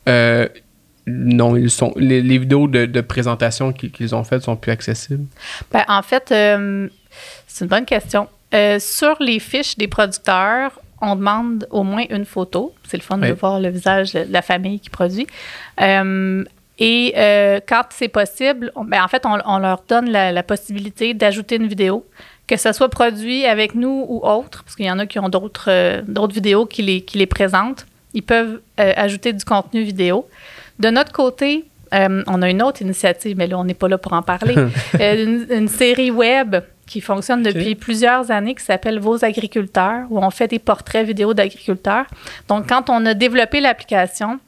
[0.08, 0.46] euh,
[1.06, 5.24] non, ils sont les, vidéos de, présentation qu'ils ont faites sont plus accessibles?
[5.72, 6.88] Ben, en fait, euh,
[7.46, 8.28] c'est une bonne question.
[8.80, 12.74] sur les fiches des producteurs, on demande au moins une photo.
[12.86, 15.26] C'est le fun de voir le visage de la famille qui produit.
[16.78, 21.66] Et euh, quand c'est possible, ben, en fait, on, leur donne la, possibilité d'ajouter une
[21.66, 22.04] vidéo,
[22.46, 25.28] que ce soit produit avec nous ou autre, parce qu'il y en a qui ont
[25.28, 27.86] d'autres euh, d'autres vidéos qui les, qui les présentent.
[28.12, 30.28] Ils peuvent euh, ajouter du contenu vidéo.
[30.78, 34.12] De notre côté, on a une autre initiative, mais là, on n'est pas là pour
[34.12, 34.54] en parler.
[35.00, 40.48] une, série web qui fonctionne depuis plusieurs années qui s'appelle Vos agriculteurs, où on fait
[40.48, 42.04] des portraits vidéo d'agriculteurs.
[42.48, 44.38] Donc, quand on a développé l'application,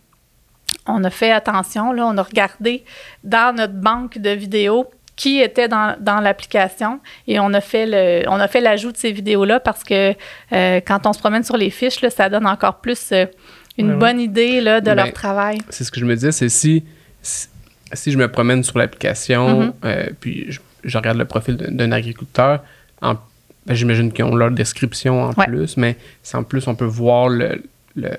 [0.87, 2.85] on a fait attention, là, on a regardé
[3.25, 8.37] dans notre banque de vidéos qui était dans, l'application et on a fait le, on
[8.37, 10.13] a fait l'ajout de ces vidéos-là parce que
[10.53, 13.27] euh, quand on se promène sur les fiches, là, ça donne encore plus euh,
[13.77, 15.59] une bonne idée là, de leur travail.
[15.71, 16.85] C'est ce que je me disais, c'est si,
[17.21, 19.73] si, je me promène sur l'application, mm-hmm.
[19.85, 20.47] euh, puis
[20.85, 22.63] je, regarde le profil d'un agriculteur,
[23.03, 23.19] ben,
[23.71, 25.97] j'imagine qu'ils ont leur description en plus, mais
[26.33, 27.63] en plus on peut voir le,
[27.97, 28.11] le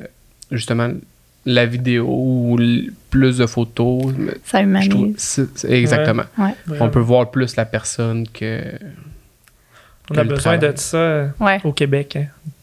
[0.52, 0.90] justement
[1.46, 2.58] la vidéo ou
[3.10, 4.14] plus de photos.
[4.44, 5.48] Ça humanise.
[5.68, 6.24] exactement.
[6.80, 8.62] On peut voir plus la personne que.
[10.12, 11.30] On a besoin de ça
[11.64, 12.18] au Québec.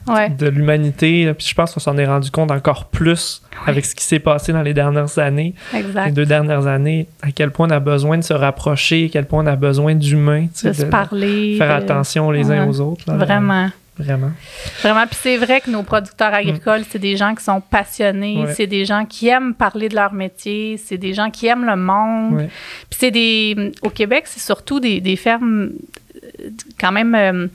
[0.09, 0.29] Hein.
[0.31, 1.33] de l'humanité.
[1.35, 4.53] Puis je pense qu'on s'en est rendu compte encore plus avec ce qui s'est passé
[4.53, 6.07] dans les dernières années, exact.
[6.07, 9.27] les deux dernières années, à quel point on a besoin de se rapprocher, à quel
[9.27, 10.47] point on a besoin d'humains.
[10.65, 11.57] De, se parler.
[11.57, 13.13] Faire attention les uns aux autres.
[13.13, 13.71] Vraiment.
[13.99, 14.33] Vraiment.
[14.83, 15.07] Vraiment.
[15.07, 18.85] Puis c'est vrai que nos producteurs agricoles, c'est des gens qui sont passionnés, c'est des
[18.85, 22.49] gens qui aiment parler de leur métier, c'est des gens qui aiment le monde.
[22.91, 23.73] Puis c'est des.
[23.83, 25.71] Au Québec, c'est surtout des, des fermes
[26.41, 27.15] euh, quand même.
[27.15, 27.47] Euh,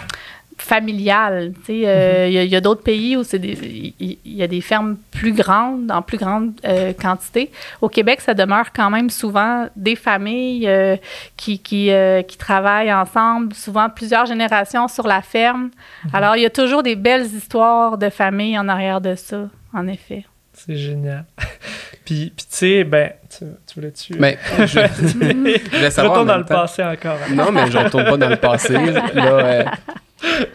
[0.61, 1.53] familiale.
[1.69, 6.01] Euh, il y a, d'autres pays où il y, a des fermes plus grandes, en
[6.01, 7.51] plus grande euh, quantité.
[7.81, 10.95] Au Québec, ça demeure quand même souvent des familles euh,
[11.35, 11.91] qui, qui,
[12.27, 15.71] qui, travaillent ensemble, souvent plusieurs générations sur la ferme.
[16.05, 16.11] Mhm.
[16.13, 19.87] Alors, il y a toujours des belles histoires de famille en arrière de ça, en
[19.87, 20.25] effet.
[20.53, 21.25] C'est génial.
[22.05, 24.15] puis, puis tu sais, ben, tu, tu voulais-tu...
[24.19, 27.17] Mais je, je, retourne dans le passé encore.
[27.33, 28.73] Non, mais je retourne pas dans le passé.
[29.13, 29.71] Là,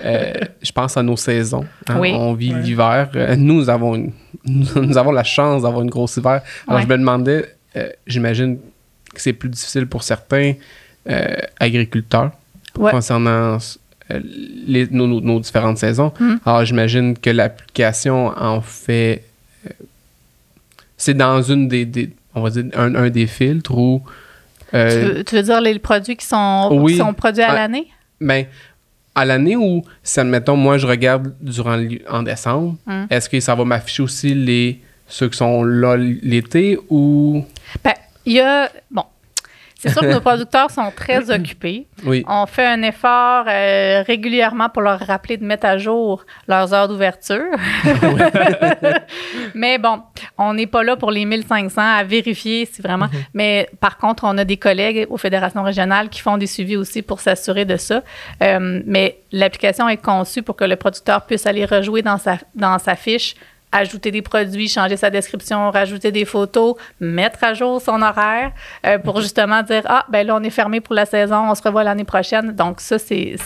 [0.04, 0.32] euh,
[0.62, 1.64] je pense à nos saisons.
[1.88, 2.00] Hein.
[2.00, 3.10] On vit l'hiver.
[3.16, 4.12] Euh, nous, avons
[4.44, 6.42] nous avons la chance d'avoir une grosse hiver.
[6.68, 8.58] Alors, je me demandais, euh, j'imagine
[9.14, 10.54] que c'est plus difficile pour certains
[11.60, 12.32] agriculteurs
[12.74, 13.58] concernant
[14.10, 16.12] les, nos, différentes saisons.
[16.20, 16.38] Mm-hmm.
[16.44, 19.24] Alors, j'imagine que l'application en fait.
[20.96, 24.02] C'est dans une des, On va dire un, des filtres ou.
[24.72, 27.88] Tu veux, dire les produits qui sont, qui sont produits à l'année?
[28.20, 28.46] Ben,
[29.14, 31.78] à l'année où, si admettons, moi je regarde durant
[32.10, 33.06] en décembre, hum.
[33.10, 37.44] est-ce que ça va m'afficher aussi les ceux qui sont là l'été ou?
[37.82, 37.94] Ben,
[38.26, 38.70] il y a.
[38.90, 39.04] Bon,
[39.78, 41.86] c'est sûr que nos producteurs sont très occupés.
[42.04, 42.24] Oui.
[42.26, 46.88] On fait un effort euh, régulièrement pour leur rappeler de mettre à jour leurs heures
[46.88, 47.44] d'ouverture.
[49.54, 50.02] Mais bon,
[50.38, 53.06] on n'est pas là pour les 1500 à vérifier si vraiment.
[53.06, 53.28] Mm-hmm.
[53.34, 57.02] Mais par contre, on a des collègues aux fédérations régionales qui font des suivis aussi
[57.02, 58.02] pour s'assurer de ça.
[58.42, 62.78] Euh, mais l'application est conçue pour que le producteur puisse aller rejouer dans sa, dans
[62.78, 63.34] sa fiche
[63.72, 68.52] ajouter des produits, changer sa description, rajouter des photos, mettre à jour son horaire
[68.86, 71.62] euh, pour justement dire Ah, ben là, on est fermé pour la saison, on se
[71.62, 72.52] revoit l'année prochaine.
[72.52, 73.36] Donc, ça, c'est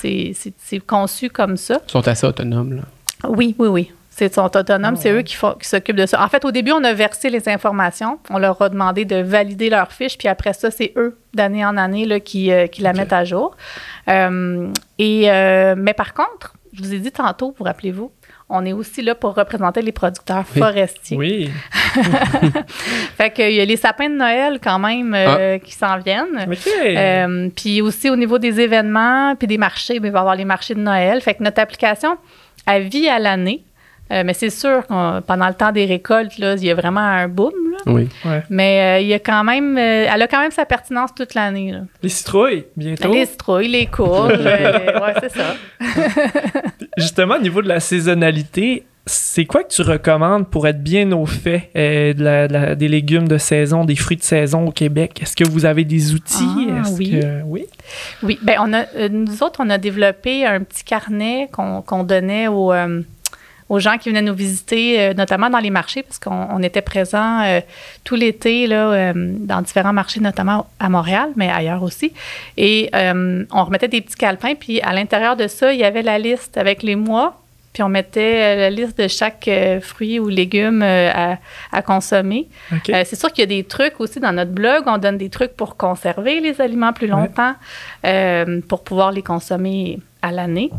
[0.87, 1.81] conçu comme ça.
[1.87, 2.83] Ils sont assez autonomes, là.
[3.29, 3.93] Oui, oui, oui.
[4.09, 6.23] C'est sont autonomes, c'est eux qui, qui s'occupent de ça.
[6.23, 9.71] En fait, au début, on a versé les informations, on leur a demandé de valider
[9.71, 12.93] leur fiche, puis après ça, c'est eux, d'année en année, là, qui, euh, qui la
[12.93, 13.57] mettent à jour.
[14.09, 15.23] Euh, et,
[15.77, 18.13] mais par contre, je vous ai dit tantôt, vous rappelez-vous,
[18.51, 21.17] on est aussi là pour représenter les producteurs forestiers.
[21.17, 21.51] Oui.
[23.17, 25.59] fait qu'il y a les sapins de Noël quand même euh, ah.
[25.61, 26.49] qui s'en viennent.
[26.85, 30.35] Euh, puis aussi au niveau des événements, puis des marchés, ben, il va y avoir
[30.35, 31.21] les marchés de Noël.
[31.21, 32.19] Fait que notre application,
[32.67, 33.65] elle vit à l'année.
[34.13, 37.01] Euh, mais c'est sûr que pendant le temps des récoltes, là, il y a vraiment
[37.01, 37.53] un boom.
[37.87, 38.09] Oui.
[38.51, 41.35] Mais euh, il y a quand même, euh, elle a quand même sa pertinence toute
[41.35, 41.75] l'année.
[42.03, 43.13] Les citrouilles, bientôt.
[43.13, 45.55] Les citrouilles, les courges, ouais, c'est ça.
[46.99, 51.25] Justement, au niveau de la saisonnalité, c'est quoi que tu recommandes pour être bien au
[51.25, 55.21] fait de des légumes de saison, des fruits de saison au Québec?
[55.23, 56.69] Est-ce que vous avez des outils?
[56.69, 57.21] Ah, oui.
[57.47, 57.65] oui?
[58.23, 58.39] Oui.
[58.43, 62.73] Ben, on a, nous autres, on a développé un petit carnet qu'on donnait aux
[63.71, 67.41] aux gens qui venaient nous visiter, euh, notamment dans les marchés, parce qu'on était présents
[67.43, 67.61] euh,
[68.03, 72.13] tout l'été là, euh, dans différents marchés, notamment à Montréal, mais ailleurs aussi.
[72.57, 76.19] Et on remettait des petits calepins, puis à l'intérieur de ça, il y avait la
[76.19, 77.41] liste avec les mois,
[77.73, 79.49] puis on mettait la liste de chaque
[79.81, 82.49] fruit ou légume à, consommer.
[82.85, 84.83] c'est sûr qu'il y a des trucs aussi dans notre blog.
[84.87, 87.55] On donne des trucs pour conserver les aliments plus longtemps,
[88.69, 90.71] pour pouvoir les consommer à l'année.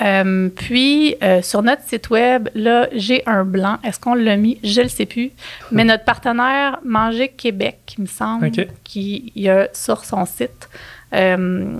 [0.00, 3.78] Euh, puis, euh, sur notre site web, là, j'ai un blanc.
[3.84, 4.58] Est-ce qu'on l'a mis?
[4.64, 5.30] Je ne le sais plus.
[5.70, 8.50] Mais notre partenaire Manger Québec, il me semble,
[8.82, 10.68] qui y a sur son site
[11.12, 11.76] euh,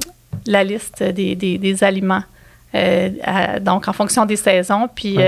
[0.46, 2.22] la liste des, des, aliments.
[3.60, 4.88] donc, en fonction des saisons.
[4.94, 5.18] Puis,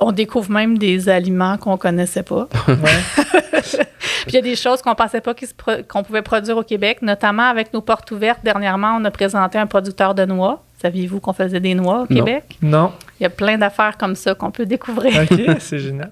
[0.00, 2.48] on découvre même des aliments qu'on ne connaissait pas.
[4.22, 5.34] Puis il y a des choses qu'on ne pensait pas
[5.88, 8.40] qu'on pouvait produire au Québec, notamment avec nos portes ouvertes.
[8.44, 10.62] Dernièrement, on a présenté un producteur de noix.
[10.82, 12.58] Saviez-vous qu'on faisait des noix au Québec?
[12.60, 12.90] Non.
[13.20, 15.12] Il y a plein d'affaires comme ça qu'on peut découvrir.
[15.22, 16.10] OK, c'est génial.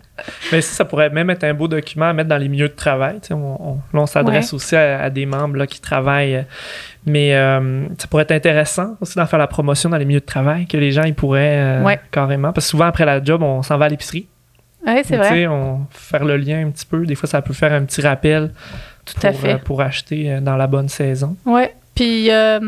[0.52, 2.74] Mais ça, ça pourrait même être un beau document à mettre dans les milieux de
[2.74, 3.18] travail.
[3.32, 6.46] on, là, on s'adresse aussi à, des membres là, qui travaillent.
[7.04, 10.24] Mais euh, ça pourrait être intéressant aussi d'en faire la promotion dans les milieux de
[10.24, 12.52] travail, que les gens ils pourraient euh, carrément.
[12.52, 14.28] Parce que souvent, après la job, on s'en va à l'épicerie.
[14.86, 15.48] Oui, c'est vrai.
[15.48, 17.04] On faire le lien un petit peu.
[17.06, 18.52] Des fois, ça peut faire un petit rappel.
[19.04, 19.58] Tout pour, à fait.
[19.64, 21.36] pour acheter dans la bonne saison.
[21.44, 21.64] Oui.
[21.94, 22.58] Puis euh,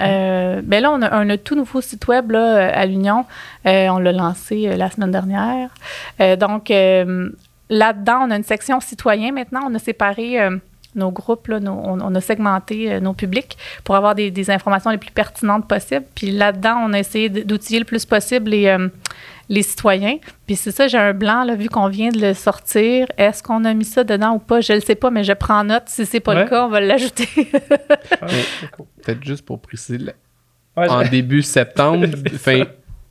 [0.00, 3.24] euh, ben là, on a un tout nouveau site web là, à l'Union.
[3.66, 5.70] Euh, on l'a lancé la semaine dernière.
[6.38, 9.62] donc, là-dedans, on a une section citoyen maintenant.
[9.66, 10.38] On a séparé
[10.94, 15.66] nos groupes, là, on, a segmenté nos publics pour avoir des, informations les plus pertinentes
[15.68, 16.06] possibles.
[16.14, 18.76] Puis là-dedans, on a essayé d'outiller le plus possible les,
[19.48, 20.18] les citoyens.
[20.46, 23.06] Puis c'est ça, j'ai un blanc, là, vu qu'on vient de le sortir.
[23.16, 24.60] Est-ce qu'on a mis ça dedans ou pas?
[24.60, 25.84] Je ne sais pas, mais je prends note.
[25.86, 27.28] Si c'est pas le cas, on va l'ajouter.
[28.20, 28.26] Ah,
[29.02, 29.98] peut-être juste pour préciser,
[30.76, 32.06] en début septembre,
[32.38, 32.64] fin,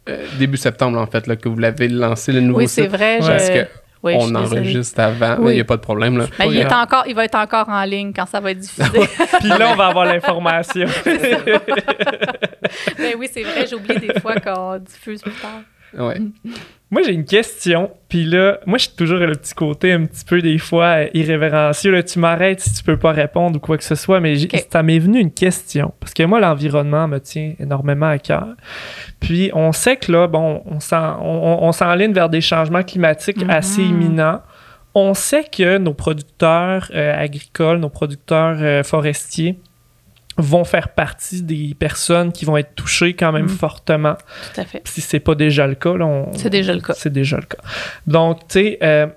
[0.09, 2.85] euh, début septembre, en fait, là, que vous l'avez lancé, le nouveau oui, site.
[2.85, 3.19] Oui, c'est vrai.
[3.19, 3.67] Parce que
[4.03, 6.17] on enregistre avant, mais il n'y a pas de problème.
[6.17, 6.25] Là.
[6.45, 8.89] il, est encore, il va être encore en ligne quand ça va être diffusé.
[9.39, 10.87] Puis là, on va avoir l'information.
[12.99, 15.61] mais oui, c'est vrai, j'oublie des fois qu'on diffuse plus tard.
[15.97, 16.21] Ouais.
[16.91, 17.89] Moi, j'ai une question.
[18.09, 21.07] Puis là, moi, je suis toujours le petit côté un petit peu, des fois, euh,
[21.15, 21.91] irrévérencieux.
[21.91, 24.35] Là, tu m'arrêtes si tu peux pas répondre ou quoi que ce soit, mais
[24.71, 25.93] ça m'est venu une question.
[25.99, 28.47] Parce que moi, l'environnement me tient énormément à cœur.
[29.19, 33.49] Puis, on sait que là, bon, on s'enligne on, vers des changements climatiques mm-hmm.
[33.49, 34.41] assez imminents.
[34.93, 39.59] On sait que nos producteurs euh, agricoles, nos producteurs euh, forestiers,
[40.37, 43.49] vont faire partie des personnes qui vont être touchées quand même mm.
[43.49, 44.15] fortement.
[44.53, 44.81] Tout à fait.
[44.85, 46.93] Si c'est pas déjà le cas, là, c'est déjà le cas.
[46.93, 47.57] C'est déjà le cas.
[48.05, 49.07] Donc, tu sais, euh,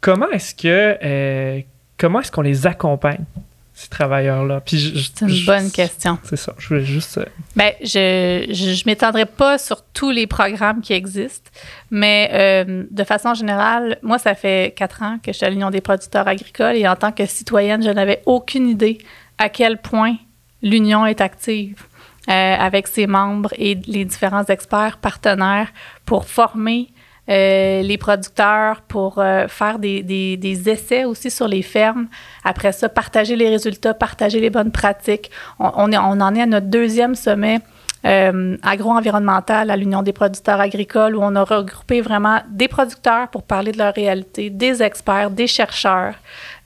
[0.00, 1.60] comment est-ce que euh,
[1.96, 3.24] comment est-ce qu'on les accompagne
[3.72, 4.60] ces travailleurs-là?
[4.60, 6.18] Puis c'est une bonne question.
[6.24, 6.54] C'est ça.
[6.58, 7.18] Je voulais juste.
[7.18, 11.50] Euh, ben, je je, je m'étendrai pas sur tous les programmes qui existent,
[11.92, 15.80] mais de façon générale, moi, ça fait quatre ans que je suis à l'Union des
[15.80, 18.98] producteurs agricoles et en tant que citoyenne, je n'avais aucune idée
[19.38, 20.16] à quel point
[20.64, 21.84] l'Union est active
[22.28, 25.68] euh, avec ses membres et les différents experts partenaires
[26.06, 26.88] pour former
[27.28, 32.06] euh, les producteurs, pour euh, faire des, des, essais aussi sur les fermes.
[32.44, 35.30] Après ça, partager les résultats, partager les bonnes pratiques.
[35.58, 37.60] On, est, on en est à notre deuxième sommet
[38.06, 43.72] agro-environnemental à l'Union des producteurs agricoles où on a regroupé vraiment des producteurs pour parler
[43.72, 46.14] de leur réalité, des experts, des chercheurs.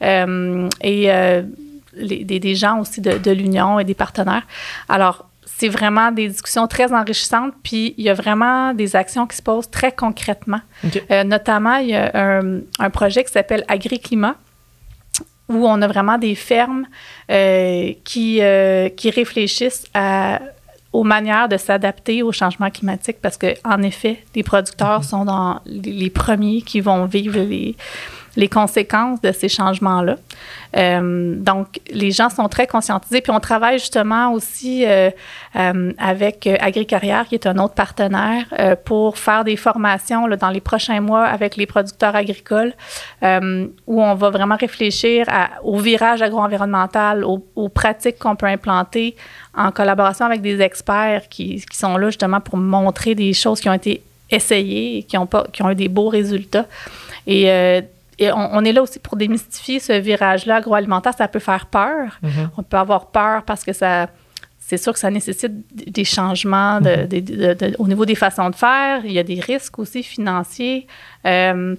[0.01, 1.11] et
[1.99, 4.47] des, gens aussi de, l'Union et des partenaires.
[4.89, 9.37] Alors, c'est vraiment des discussions très enrichissantes, puis il y a vraiment des actions qui
[9.37, 10.61] se posent très concrètement.
[11.11, 12.41] Euh, notamment, il y a
[12.79, 14.37] un, projet qui s'appelle Agri-Climat,
[15.49, 16.87] où on a vraiment des fermes
[17.31, 19.87] euh, qui, euh, qui réfléchissent
[20.93, 25.05] aux manières de s'adapter au changement climatique, parce qu'en effet, les producteurs mhm.
[25.05, 27.77] sont dans les, premiers qui vont vivre les,
[28.39, 30.15] les conséquences de ces changements-là.
[30.77, 33.21] Euh, donc, les gens sont très conscientisés.
[33.21, 35.11] Puis, on travaille justement aussi euh,
[35.57, 38.45] euh, avec AgriCarrière, qui est un autre partenaire,
[38.85, 42.75] pour faire des formations dans les prochains mois avec les producteurs agricoles,
[43.23, 45.27] où on va vraiment réfléchir
[45.65, 49.17] au virage agro-environnemental, aux, pratiques qu'on peut implanter
[49.55, 53.69] en collaboration avec des experts qui, qui, sont là justement pour montrer des choses qui
[53.69, 56.67] ont été essayées et qui ont, pas, qui ont eu des beaux résultats.
[57.27, 57.51] Et
[58.19, 61.15] et on, est là aussi pour démystifier ce virage-là agroalimentaire.
[61.17, 62.19] Ça peut faire peur.
[62.23, 62.49] Mm-hmm.
[62.57, 64.09] On peut avoir peur parce que ça,
[64.59, 67.77] c'est sûr que ça nécessite des changements mm-hmm.
[67.79, 69.05] au niveau des façons de faire.
[69.05, 70.89] Il y a des risques aussi financiers.
[71.27, 71.77] Euh,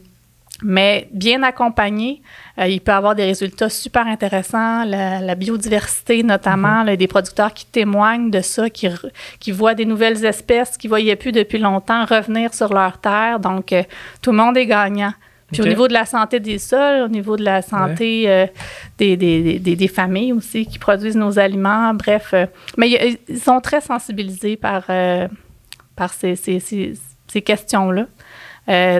[0.61, 2.21] mais bien accompagné,
[2.57, 4.83] euh, il peut avoir des résultats super intéressants.
[4.85, 6.97] La, biodiversité, notamment, mm-hmm.
[6.97, 8.87] des producteurs qui témoignent de ça, qui,
[9.39, 13.39] qui voient des nouvelles espèces qu'ils ne voyaient plus depuis longtemps revenir sur leur terre.
[13.39, 13.83] Donc, euh,
[14.21, 15.13] tout le monde est gagnant.
[15.51, 18.45] Puis au niveau de la santé des sols, au niveau de la santé euh,
[18.97, 22.31] des, des, des, des, familles aussi qui produisent nos aliments, bref.
[22.33, 22.45] Euh,
[22.77, 25.27] mais ils sont très sensibilisés par, euh,
[25.95, 28.05] par ces, ces, ces, questions-là.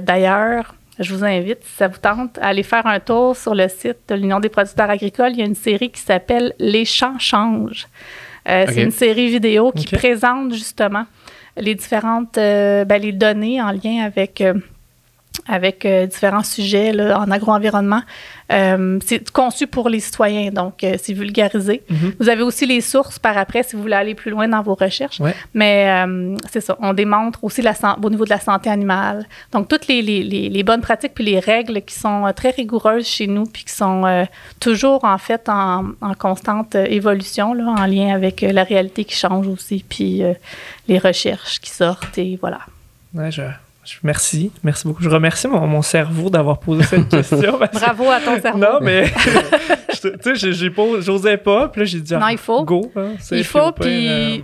[0.02, 3.68] D'ailleurs, je vous invite, si ça vous tente, à aller faire un tour sur le
[3.68, 5.32] site de l'Union des producteurs agricoles.
[5.34, 7.88] Il y a une série qui s'appelle Les champs changent.
[8.46, 11.06] C'est une série vidéo qui présente justement
[11.56, 14.42] les différentes ben, les données en lien avec
[15.50, 18.02] avec euh, différents sujets là, en agro-environnement.
[18.52, 21.84] Euh, c'est conçu pour les citoyens, donc euh, c'est vulgarisé.
[21.90, 22.14] Mm-hmm.
[22.20, 24.76] Vous avez aussi les sources par après si vous voulez aller plus loin dans vos
[24.76, 25.22] recherches.
[25.54, 26.06] Mais
[26.52, 29.28] c'est ça, on démontre aussi la, au niveau de la santé animale.
[29.52, 33.28] Donc toutes les, les, les, bonnes pratiques puis les règles qui sont très rigoureuses chez
[33.28, 34.28] nous puis qui sont
[34.60, 39.48] toujours en fait en, en constante évolution là, en lien avec la réalité qui change
[39.48, 40.22] aussi puis
[40.88, 42.60] les recherches qui sortent et voilà.
[43.14, 43.42] Ouais, je,
[44.04, 45.02] Merci, merci beaucoup.
[45.04, 47.60] Je remercie mon, cerveau d'avoir posé cette question.
[47.74, 48.60] Bravo à ton cerveau.
[48.60, 49.06] Non, mais
[49.92, 52.64] tu sais, j'osais pas, puis là j'ai dit non, il faut.
[52.64, 52.92] go.
[52.96, 54.44] Hein, il faut, puis,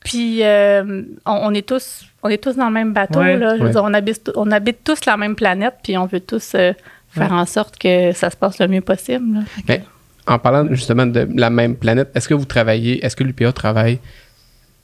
[0.00, 3.56] puis euh, on, est tous, on est tous dans le même bateau là.
[3.76, 6.72] on habite, on habite tous la même planète, puis on veut tous euh,
[7.10, 9.44] faire en sorte que ça se passe le mieux possible.
[9.66, 9.82] Mais
[10.26, 13.98] en parlant justement de la même planète, est-ce que vous travaillez, est-ce que l'UPA travaille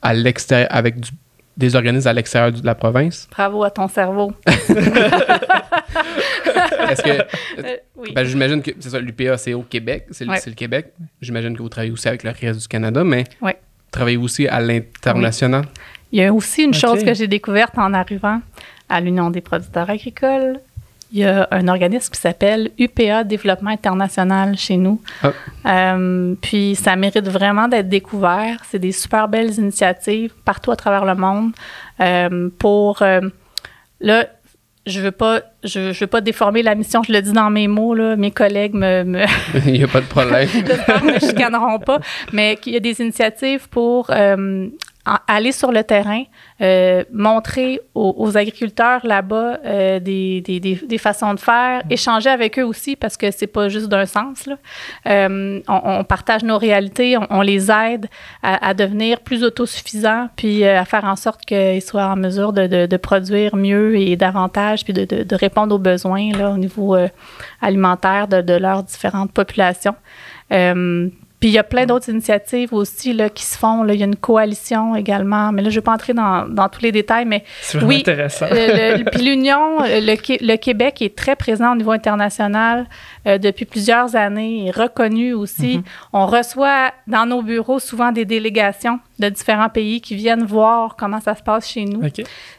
[0.02, 1.10] à l'extérieur avec du
[1.56, 3.28] des organismes à l'extérieur de la province.
[3.30, 4.32] Bravo à ton cerveau.
[4.46, 4.74] Est-ce
[7.02, 7.10] que.
[7.10, 7.76] Euh,
[8.14, 10.92] ben, j'imagine que c'est ça, l'UPA, c'est au Québec, c'est le, Québec.
[11.20, 13.52] J'imagine que vous travaillez aussi avec le reste du Canada, mais ouais.
[13.52, 15.64] vous travaillez aussi à l'international?
[16.12, 18.40] Il y a aussi une chose que j'ai découverte en arrivant.
[18.88, 20.60] à l'Union des producteurs agricoles.
[21.12, 25.00] Il y a un organisme qui s'appelle UPA Développement International chez nous.
[25.22, 25.32] Ah.
[25.66, 28.62] Euh, puis ça mérite vraiment d'être découvert.
[28.70, 31.52] C'est des super belles initiatives partout à travers le monde
[32.00, 33.02] euh, pour...
[33.02, 33.20] Euh,
[34.00, 34.26] là,
[34.86, 37.68] je veux pas je, je veux pas déformer la mission, je le dis dans mes
[37.68, 39.24] mots là, mes collègues me,
[39.66, 40.46] il n'y a pas de problème.
[40.52, 42.00] ne me chicaneront pas,
[42.32, 44.10] mais qu'il y a des initiatives pour
[45.04, 46.22] aller sur le terrain,
[46.62, 52.64] euh, montrer aux, agriculteurs là-bas euh, des, des, des, façons de faire, échanger avec eux
[52.64, 54.46] aussi parce que c'est pas juste d'un sens.
[54.46, 54.56] Là.
[55.06, 58.06] Euh, on, partage nos réalités, on, les aide
[58.42, 62.66] à, à, devenir plus autosuffisants, puis à faire en sorte qu'ils soient en mesure de,
[62.66, 66.96] de, de, produire mieux et davantage, puis de, de répondre aux besoins là, au niveau
[67.60, 69.96] alimentaire de, leurs différentes populations.
[71.44, 73.82] Puis il y a plein d'autres initiatives aussi là, qui se font.
[73.82, 73.92] Là.
[73.92, 76.70] Il y a une coalition également, mais là, je ne vais pas entrer dans, dans,
[76.70, 78.46] tous les détails, mais c'est oui, intéressant.
[79.12, 82.86] puis l'Union, le, le, Québec est très présent au niveau international
[83.26, 85.80] euh, depuis plusieurs années, est reconnu aussi.
[85.80, 86.08] Mm-hmm.
[86.14, 91.20] On reçoit dans nos bureaux souvent des délégations de différents pays qui viennent voir comment
[91.20, 92.00] ça se passe chez nous.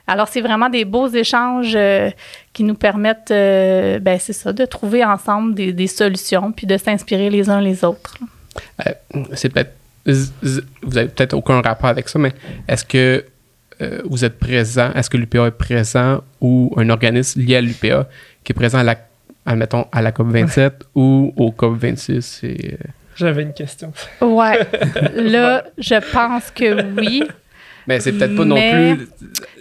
[0.06, 2.12] Alors, c'est vraiment des beaux échanges euh,
[2.54, 6.78] qui nous permettent, euh, ben, c'est ça, de trouver ensemble des, des solutions puis de
[6.78, 8.20] s'inspirer les uns les autres.
[8.22, 8.26] Euh,
[9.34, 9.74] c'est peut-être.
[10.06, 12.34] Vous avez peut-être aucun rapport avec ça, mais
[12.68, 13.26] est-ce que
[13.82, 18.08] euh, vous êtes présent, est-ce que l'UPA est présent ou un organisme lié à l'UPA
[18.44, 18.96] qui est présent à la,
[19.46, 22.46] admettons, à la COP27 ou au COP26?
[22.46, 22.78] Euh,
[23.16, 23.92] J'avais une question.
[24.22, 24.60] Ouais.
[25.16, 27.24] Là, je pense que oui.
[27.88, 29.08] Mais c'est peut-être pas non plus.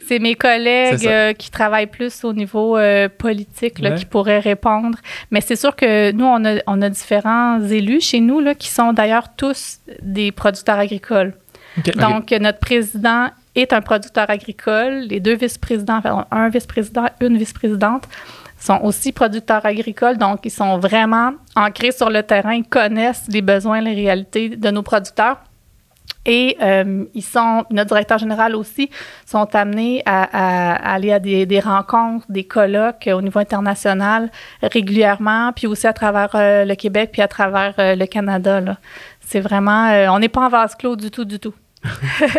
[0.07, 4.99] C'est mes collègues euh, qui travaillent plus au niveau euh, politique là, qui pourraient répondre.
[5.31, 8.69] Mais c'est sûr que nous, on a, on a différents élus chez nous là, qui
[8.69, 11.35] sont d'ailleurs tous des producteurs agricoles.
[11.97, 15.07] Donc, notre président est un producteur agricole.
[15.09, 18.05] Les deux vice-présidents, enfin, un vice-président, une vice-présidente,
[18.59, 20.19] sont aussi producteurs agricoles.
[20.19, 24.71] Donc, ils sont vraiment ancrés sur le terrain, ils connaissent les besoins, les réalités de
[24.71, 25.39] nos producteurs.
[26.27, 28.89] Et euh, ils sont, notre directeur général aussi,
[29.27, 34.31] sont amenés à, aller à des, rencontres, des colloques au niveau international
[34.63, 38.63] régulièrement, puis aussi à travers euh, le Québec, puis à travers euh, le Canada.
[39.21, 41.55] C'est vraiment, on n'est pas en vase clos du tout, du tout.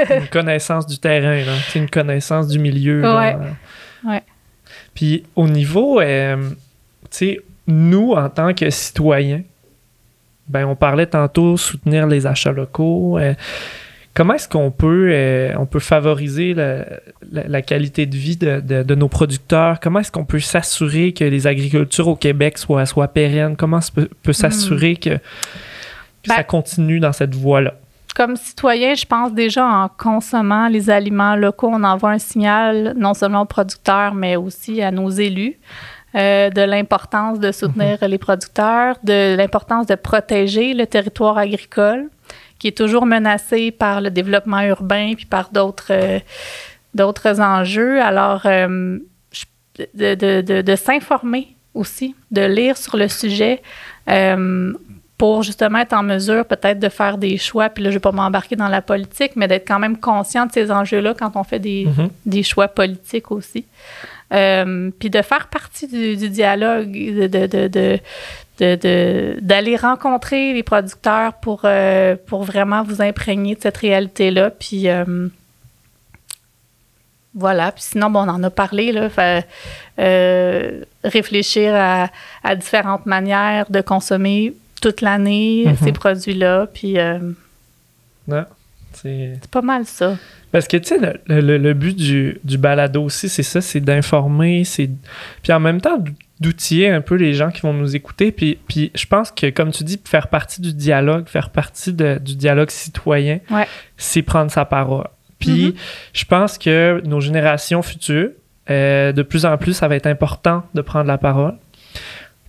[0.10, 3.04] une connaissance du terrain, c'est une connaissance du milieu.
[3.04, 4.10] Oui.
[4.10, 4.24] Ouais.
[4.96, 6.08] Puis au niveau, tu
[7.12, 9.44] sais, nous, en tant que citoyens,
[10.48, 13.18] ben, on parlait tantôt soutenir les achats locaux.
[13.18, 13.34] Euh,
[14.14, 19.80] comment est-ce qu'on peut, euh, on peut favoriser la, qualité de vie de, nos producteurs?
[19.80, 23.56] Comment est-ce qu'on peut s'assurer que les agricultures au Québec soient, soient pérennes?
[23.56, 24.98] Comment on peut, peut s'assurer hmm.
[24.98, 25.18] que,
[26.28, 27.76] ça ben continue dans cette voie-là?
[28.16, 33.14] Comme citoyen, je pense déjà en consommant les aliments locaux, on envoie un signal non
[33.14, 35.58] seulement aux producteurs, mais aussi à nos élus.
[36.16, 38.10] Euh, de l'importance de soutenir mhm.
[38.10, 42.10] les producteurs, de l'importance de protéger le territoire agricole,
[42.58, 46.20] qui est toujours menacé par le développement urbain puis par d'autres euh,
[46.94, 48.02] d'autres enjeux.
[48.02, 48.98] Alors, euh,
[49.94, 53.62] de, de, de, s'informer aussi, de lire sur le sujet
[55.18, 57.68] pour justement être en mesure peut-être de faire des choix.
[57.68, 60.46] Puis là, je ne vais pas m'embarquer dans la politique, mais d'être quand même conscient
[60.46, 62.10] de ces enjeux-là quand on fait des, mhm.
[62.26, 63.66] des choix politiques aussi.
[64.34, 68.00] Euh, puis de faire partie du, dialogue, de,
[69.40, 74.50] d'aller rencontrer les producteurs pour, euh, pour vraiment vous imprégner de cette réalité-là.
[74.50, 75.28] Puis euh,
[77.36, 77.72] voilà.
[77.72, 79.10] Puis sinon, bon, on en a parlé, là.
[81.04, 82.10] réfléchir à,
[82.44, 85.84] à, différentes manières de consommer toute l'année mm-hmm.
[85.84, 86.68] ces produits-là.
[86.74, 86.98] Puis.
[89.02, 90.18] C'est pas mal ça.
[90.52, 94.90] Parce que, tu sais, le, but du, du balado aussi, c'est ça, c'est d'informer, c'est...
[95.44, 96.02] Puis en même temps,
[96.40, 98.32] d'outiller un peu les gens qui vont nous écouter.
[98.32, 102.36] Puis, puis je pense que, comme tu dis, faire partie du dialogue, faire partie du
[102.36, 103.40] dialogue citoyen,
[103.98, 105.08] c'est prendre sa parole.
[105.40, 105.76] Puis mm-hmm.
[106.14, 108.30] je pense que nos générations futures,
[108.70, 111.56] euh, de plus en plus, ça va être important de prendre la parole.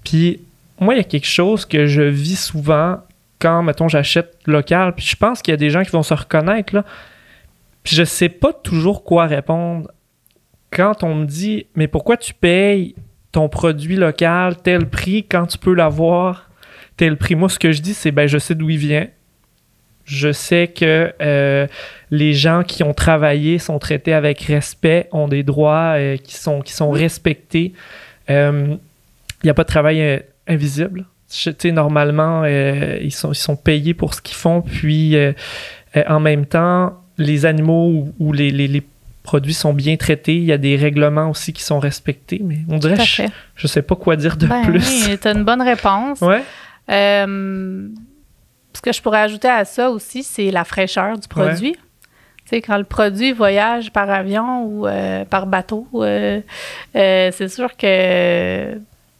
[0.05, 0.41] Puis
[0.81, 3.01] moi, il y a quelque chose que je vis souvent
[3.39, 4.95] quand, mettons, j'achète local.
[4.95, 6.85] Puis je pense qu'il y a des gens qui vont se reconnaître, là.
[7.83, 9.89] Puis je sais pas toujours quoi répondre
[10.73, 12.97] quand on me dit mais pourquoi tu payes
[13.31, 16.51] ton produit local tel prix quand tu peux l'avoir
[16.97, 17.35] tel prix.
[17.35, 19.07] Moi, ce que je dis, c'est ben je sais d'où il vient.
[20.05, 21.67] Je sais que euh,
[22.11, 26.63] les gens qui ont travaillé sont traités avec respect, ont des droits euh, qui, sont,
[26.63, 27.73] qui sont respectés.
[28.29, 28.77] Il euh,
[29.43, 31.05] n'y a pas de travail invisible.
[31.29, 34.63] Tu sais, normalement, ils, sont, ils sont payés pour ce qu'ils font.
[34.63, 35.17] Puis,
[36.09, 38.83] en même temps, les animaux ou, les,
[39.23, 42.79] produits sont bien traités, il y a des règlements aussi qui sont respectés, mais on
[42.79, 43.25] dirait, je,
[43.57, 45.19] je sais pas quoi dire de ben, plus.
[45.21, 46.21] Tu as une bonne réponse.
[46.21, 46.45] Ouais.
[46.91, 47.89] Euh,
[48.73, 51.73] ce que je pourrais ajouter à ça aussi, c'est la fraîcheur du produit.
[51.73, 56.41] Tu sais, quand le produit voyage par avion ou euh, par bateau, euh,
[56.93, 58.75] c'est sûr que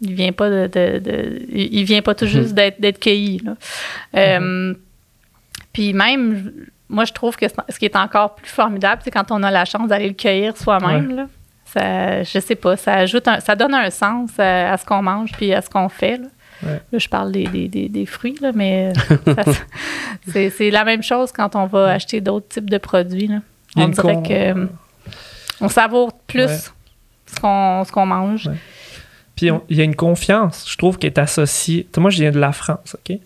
[0.07, 2.73] il vient pas de, il vient pas tout juste mhm.
[2.79, 3.43] d'être cueilli.
[4.15, 4.77] Mhm.
[5.73, 6.53] Puis même,
[6.89, 9.65] moi, je trouve que ce qui est encore plus formidable, c'est quand on a la
[9.65, 11.29] chance d'aller le cueillir soi-même.
[11.67, 15.53] Ça, je sais pas, ça ajoute ça donne un sens à, ce qu'on mange puis
[15.53, 16.19] à ce qu'on fait.
[16.63, 16.79] Là.
[16.93, 18.93] je parle des, fruits, là, mais
[20.29, 23.31] c'est la même chose quand on va acheter d'autres types de produits.
[23.77, 24.69] On dirait que
[25.61, 26.73] on savoure plus
[27.27, 28.49] ce qu'on mange.
[29.37, 31.87] Puis il y a une confiance, je trouve, qui est associée.
[31.99, 33.19] Moi, je viens de la France, OK?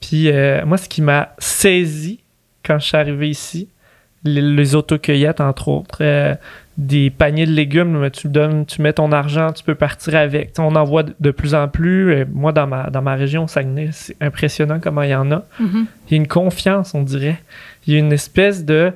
[0.00, 2.20] Puis euh, moi, ce qui m'a saisi
[2.64, 3.68] quand je suis arrivé ici,
[4.24, 6.34] les, les autocueillettes, entre autres, euh,
[6.76, 10.52] des paniers de légumes, tu donnes, tu mets ton argent, tu peux partir avec.
[10.58, 12.12] on en voit de, plus en plus.
[12.12, 15.46] Euh, moi, dans ma, dans ma région, Saguenay, c'est impressionnant comment il y en a.
[15.60, 15.84] Mm-hmm.
[16.06, 17.40] Il y a une confiance, on dirait.
[17.86, 18.92] Il y a une espèce de...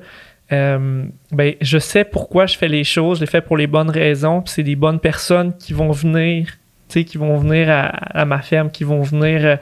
[0.53, 3.89] Euh, ben, je sais pourquoi je fais les choses, je les fais pour les bonnes
[3.89, 6.47] raisons, puis c'est des bonnes personnes qui vont venir
[7.01, 9.57] qui vont venir à, ma ferme, qui vont venir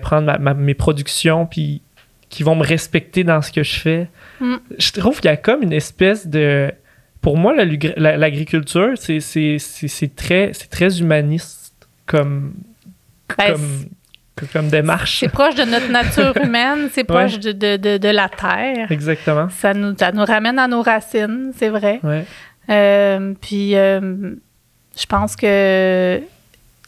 [0.00, 1.82] prendre mes productions, puis
[2.34, 4.08] qui vont me respecter dans ce que je fais.
[4.40, 4.54] Mm.
[4.78, 6.72] Je trouve qu'il y a comme une espèce de...
[7.20, 11.72] Pour moi, l'agriculture, c'est très, très humaniste
[12.06, 12.54] comme,
[13.38, 13.84] ben, comme,
[14.52, 15.20] comme démarche.
[15.20, 18.90] C'est proche de notre nature humaine, c'est proche de, de, de, la terre.
[18.90, 19.48] Exactement.
[19.48, 22.00] Ça nous, ça nous ramène à nos racines, c'est vrai.
[22.02, 22.24] Ouais.
[22.70, 24.34] Euh, puis, euh,
[24.96, 26.20] je pense que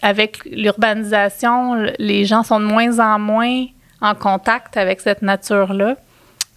[0.02, 3.66] avec l'urbanisation, les gens sont de moins en moins
[4.00, 5.96] en contact avec cette nature-là.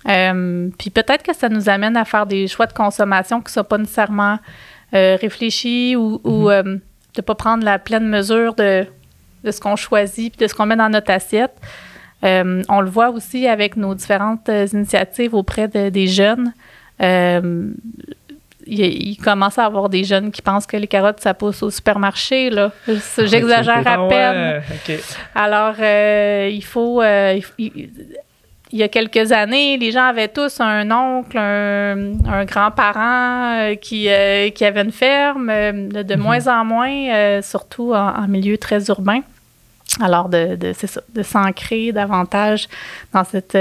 [0.07, 3.51] Euh, puis peut-être que ça nous amène à faire des choix de consommation qui ne
[3.51, 4.39] sont pas nécessairement
[4.91, 6.63] réfléchis ou, ou mm-hmm.
[6.63, 6.81] de
[7.17, 8.85] ne pas prendre la pleine mesure de,
[9.43, 11.55] de ce qu'on choisit puis de ce qu'on met dans notre assiette.
[12.23, 16.53] on le voit aussi avec nos différentes initiatives auprès des jeunes
[18.69, 22.49] il, commence à avoir des jeunes qui pensent que les carottes, ça pousse au supermarché.
[22.49, 22.71] Là.
[23.17, 24.61] J'exagère à peine.
[25.35, 27.01] Alors, euh, il faut...
[27.01, 27.89] Euh, il,
[28.77, 34.07] y a quelques années, les gens avaient tous un oncle, un, grand-parent euh, qui,
[34.53, 36.21] qui avait une ferme, de, de mhm.
[36.21, 39.21] moins en moins, surtout en, milieu très urbain.
[40.01, 40.73] Alors, de, de,
[41.15, 42.67] de s'ancrer davantage
[43.11, 43.57] dans cette,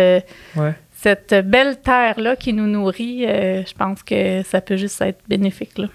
[1.00, 5.78] cette belle terre-là qui nous nourrit, euh, je pense que ça peut juste être bénéfique.
[5.78, 5.86] Là.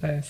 [0.00, 0.20] Ben,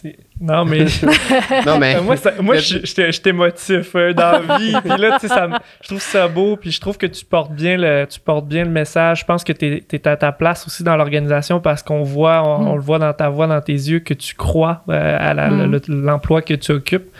[0.40, 0.86] non, mais.
[1.66, 2.00] non, mais.
[2.00, 4.74] moi, moi je, t'émotif euh, dans la vie.
[4.82, 5.34] puis là, tu sais,
[5.82, 6.56] je trouve ça beau.
[6.56, 9.20] Puis je trouve que tu portes bien le, tu portes bien le message.
[9.20, 12.72] Je pense que tu es, à ta place aussi dans l'organisation parce qu'on voit, on,
[12.72, 12.74] mm.
[12.76, 15.80] le voit dans ta voix, dans tes yeux, que tu crois euh, à mm.
[15.88, 17.10] l'emploi que tu occupes.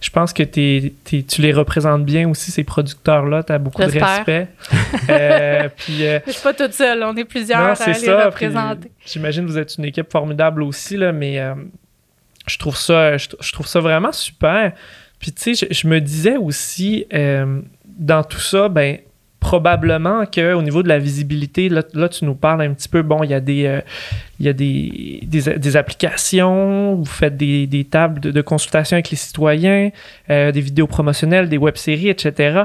[0.00, 3.42] Je pense que tu les représentes bien aussi, ces producteurs-là.
[3.42, 4.46] Tu as beaucoup de respect.
[5.10, 7.02] euh, puis, euh, je suis pas toute seule.
[7.02, 8.92] On est plusieurs à les représenter.
[9.04, 11.40] J'imagine que vous êtes une équipe formidable aussi, là, mais
[12.46, 14.72] je trouve ça, je, trouve ça vraiment super.
[15.18, 18.98] Puis tu sais, je, me disais aussi euh, dans tout ça, ben
[19.46, 23.30] probablement qu'au niveau de la visibilité, là, tu nous parles un petit peu, bon, il
[23.30, 23.80] y a des, euh,
[24.40, 29.16] il y a des, des, applications, vous faites des, des tables de, consultation avec les
[29.16, 29.90] citoyens,
[30.30, 32.64] euh, des vidéos promotionnelles, des web-séries, etc.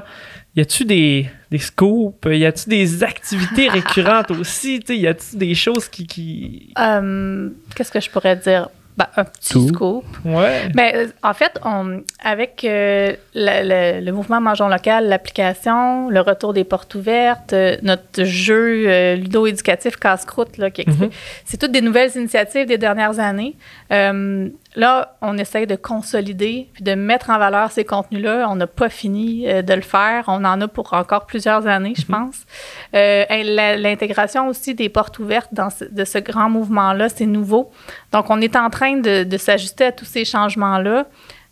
[0.56, 2.18] Y a-tu des, des scoops?
[2.26, 4.84] Y a-tu des activités récurrentes aussi?
[4.90, 6.08] Y a-tu des choses qui...
[6.08, 6.74] qui...
[7.76, 8.70] Qu'est-ce que je pourrais dire?
[9.02, 10.06] Ben, un petit scoop.
[10.26, 10.70] Ouais.
[10.74, 16.64] Ben, euh, en fait, on, avec euh, le, mouvement Mangeons local, l'application, le retour des
[16.64, 21.10] portes ouvertes, euh, notre jeu ludo-éducatif casse-croûte, mm-hmm.
[21.46, 23.56] c'est toutes des nouvelles initiatives des dernières années.
[24.76, 28.48] Là, on essaye de consolider puis de mettre en valeur ces contenus-là.
[28.50, 30.26] On n'a pas fini euh, de le faire.
[30.28, 32.08] On en a pour encore plusieurs années, je mhm.
[32.08, 32.46] pense.
[32.96, 33.26] Euh,
[33.78, 37.72] l'intégration aussi des portes ouvertes dans de ce grand mouvement-là, c'est nouveau.
[38.14, 41.06] Donc, on est en train de, s'ajuster à tous ces changements-là.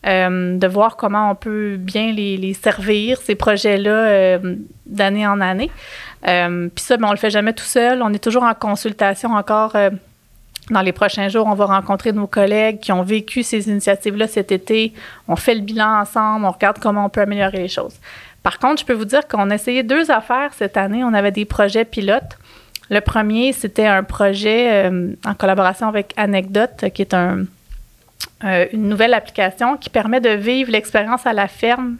[0.08, 4.40] Euh, de voir comment on peut bien les, servir, ces projets-là,
[4.86, 5.70] d'année en année.
[6.24, 8.02] Puis ça, ben, on le fait jamais tout seul.
[8.02, 9.76] On est toujours en consultation encore
[10.70, 14.52] dans les prochains jours, on va rencontrer nos collègues qui ont vécu ces initiatives-là cet
[14.52, 14.94] été.
[15.28, 17.96] On fait le bilan ensemble, on regarde comment on peut améliorer les choses.
[18.44, 21.04] Par contre, je peux vous dire qu'on a essayé deux affaires cette année.
[21.04, 22.38] On avait des projets pilotes.
[22.90, 27.46] Le premier, c'était un projet euh, en collaboration avec Anecdote, qui est euh,
[28.74, 31.98] une nouvelle application qui permet de vivre l'expérience à la ferme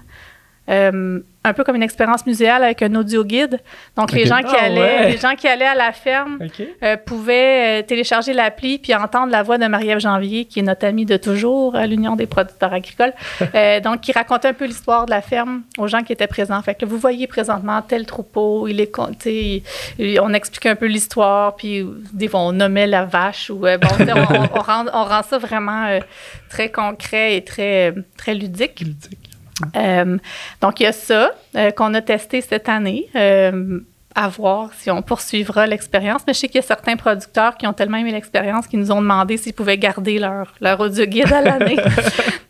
[0.70, 3.62] euh, un peu comme une expérience muséale avec un audio guide.
[3.96, 5.12] Donc, les, gens qui Ah, allaient, ouais.
[5.12, 6.38] les gens qui allaient à la ferme
[6.84, 10.86] euh, pouvaient euh, télécharger l'appli puis entendre la voix de Marie-Ève Janvier, qui est notre
[10.86, 13.14] amie de toujours à l'Union des producteurs agricoles.
[13.56, 16.62] Euh, donc, qui racontait un peu l'histoire de la ferme aux gens qui étaient présents.
[16.62, 18.92] Fait que vous voyez présentement tel troupeau, il est,
[19.98, 23.50] il- on expliquait un peu l'histoire, puis des fois, on nommait la vache.
[23.50, 24.04] Ou, euh, bon, on,
[24.36, 26.00] on- on rend, on rend ça vraiment euh,
[26.50, 28.84] très concret et très, très ludique.
[29.76, 30.18] Euh,
[30.62, 33.08] donc, il y a ça euh, qu'on a testé cette année.
[33.16, 33.80] euh,
[34.16, 36.24] à voir si on poursuivra l'expérience.
[36.26, 38.92] Mais je sais qu'il y a certains producteurs qui ont tellement aimé l'expérience qu'ils nous
[38.92, 41.78] ont demandé s'ils pouvaient garder leur, leur audio guide à l'année.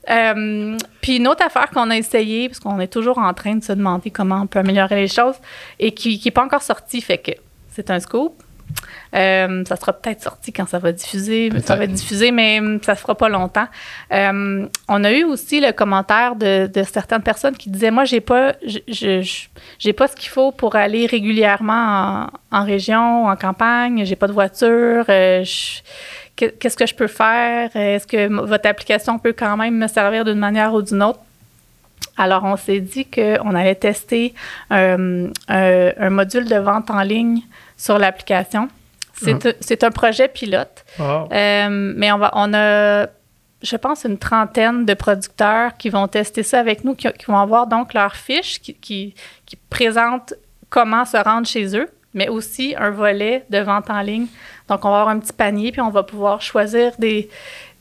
[1.02, 3.74] Puis une autre affaire qu'on a essayé, parce qu'on est toujours en train de se
[3.74, 5.36] demander comment on peut améliorer les choses,
[5.80, 7.32] et qui n'est pas encore sorti, fait que
[7.70, 8.42] c'est un scoop.
[9.16, 11.50] Euh, ça sera peut-être sorti quand ça va diffuser.
[11.66, 13.68] Ça va être diffusé, mais hum, ça se fera pas longtemps.
[14.14, 18.22] Euh, on a eu aussi le commentaire de, de certaines personnes qui disaient Moi, j'ai
[18.22, 18.54] pas,
[18.88, 24.06] j'ai pas ce qu'il faut pour aller régulièrement en, en région, en campagne.
[24.06, 25.06] J'ai pas de voiture.
[25.10, 25.44] euh,
[26.36, 27.76] Qu'est-ce que je peux faire?
[27.76, 31.20] Est-ce que votre application peut quand même me servir d'une manière ou d'une autre?
[32.16, 34.34] Alors, on s'est dit qu'on allait tester
[34.70, 37.42] un, un module de vente en ligne
[37.76, 38.70] sur l'application.
[39.22, 41.30] C'est c'est un projet pilote, Wow.
[41.32, 43.08] euh, mais on, va, on a,
[43.62, 47.38] je pense, une trentaine de producteurs qui vont tester ça avec nous, qui, qui vont
[47.38, 49.14] avoir donc leur fiche qui, qui,
[49.46, 50.34] qui présente
[50.70, 54.28] comment se rendre chez eux, mais aussi un volet de vente en ligne.
[54.68, 57.30] Donc, on va avoir un petit panier, puis on va pouvoir choisir des,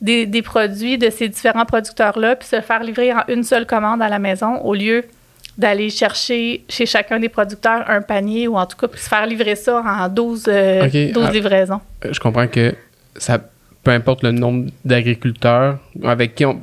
[0.01, 4.01] des, des produits de ces différents producteurs-là, puis se faire livrer en une seule commande
[4.01, 5.05] à la maison au lieu
[5.59, 9.25] d'aller chercher chez chacun des producteurs un panier ou en tout cas puis se faire
[9.27, 11.31] livrer ça en 12, euh, Ok, 12 ah.
[11.31, 11.81] livraisons.
[12.05, 12.73] Euh, Je comprends que
[13.17, 13.39] ça,
[13.83, 16.61] peu importe le nombre d'agriculteurs avec qui on,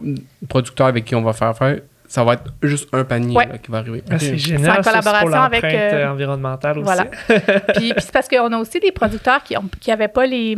[0.48, 1.76] producteurs avec qui on va faire faire,
[2.08, 3.46] ça va être juste un panier Ouais.
[3.46, 4.02] là, qui va arriver.
[4.10, 4.64] Ah, c'est C'est en génial.
[4.64, 6.84] ça, c'est collaboration pour avec, l'empreinte, euh, euh, environnementale aussi.
[6.84, 7.04] Voilà.
[7.74, 9.56] puis, puis c'est parce qu'on a aussi des producteurs qui
[9.90, 10.56] n'avaient pas les,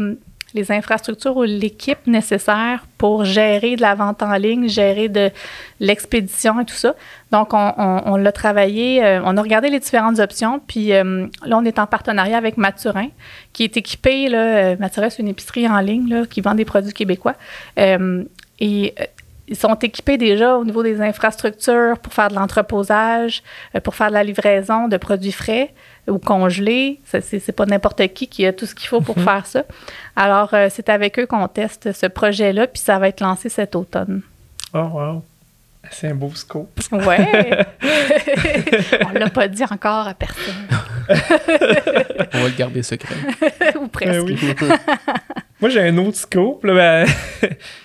[0.55, 5.31] les infrastructures ou l'équipe nécessaire pour gérer de la vente en ligne, gérer de
[5.81, 6.95] l'expédition et tout ça.
[7.33, 11.27] Donc, on, on- on l'a travaillé, euh, on a regardé les différentes options, puis euh,
[11.45, 13.09] là, on est en partenariat avec Maturin,
[13.53, 16.65] qui est équipé, là, euh, Maturin, c'est une épicerie en ligne là, qui vend des
[16.65, 17.35] produits québécois.
[17.79, 18.25] Euh,
[18.59, 19.05] et euh,
[19.51, 23.43] ils sont équipés déjà au niveau des infrastructures pour faire de l'entreposage,
[23.75, 25.73] euh, pour faire de la livraison de produits frais
[26.09, 27.01] ou congelés.
[27.05, 29.65] Ça, C'est c'est pas n'importe qui qui a tout ce qu'il faut pour faire ça.
[30.17, 33.75] Alors, euh, c'est avec eux qu'on teste ce projet-là, puis ça va être lancé cet
[33.77, 34.23] automne.
[34.75, 35.25] Oh, wow.
[35.91, 36.81] C'est un beau scope.
[36.93, 37.67] Ouais!
[39.09, 40.67] On l'a pas dit encore à personne.
[41.09, 43.15] On va le garder secret.
[43.81, 44.13] ou presque.
[44.13, 44.37] Ben oui.
[45.61, 46.65] Moi, j'ai un autre scope.
[46.65, 47.07] Là, ben,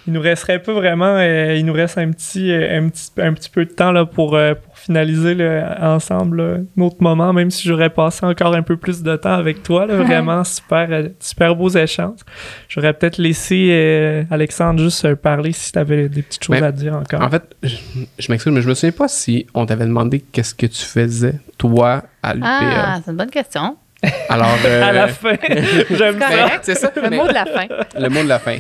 [0.06, 1.16] il nous resterait pas vraiment.
[1.18, 4.06] euh, il nous reste un petit, euh, un petit, un petit peu de temps là,
[4.06, 8.54] pour, euh, pour finaliser là, ensemble là, un autre moment, même si j'aurais passé encore
[8.56, 9.86] un peu plus de temps avec toi.
[9.86, 12.20] Là, vraiment super, euh, super beaux échanges.
[12.68, 16.64] J'aurais peut-être laissé euh, Alexandre juste euh, parler si tu avais des petites choses Ben,
[16.66, 17.22] à dire encore.
[17.22, 17.76] En fait, je,
[18.20, 21.36] je m'excuse, mais je me souviens pas si on t'avait demandé qu'est-ce que tu faisais,
[21.58, 22.48] toi, à l'UPA.
[22.52, 23.78] Ah, c'est une bonne question.
[24.28, 25.36] Alors, euh, à la fin,
[25.92, 26.60] j'aime C'est ça.
[26.62, 27.68] c'est ça, Le mot de la fin.
[27.98, 28.58] le mot de la fin.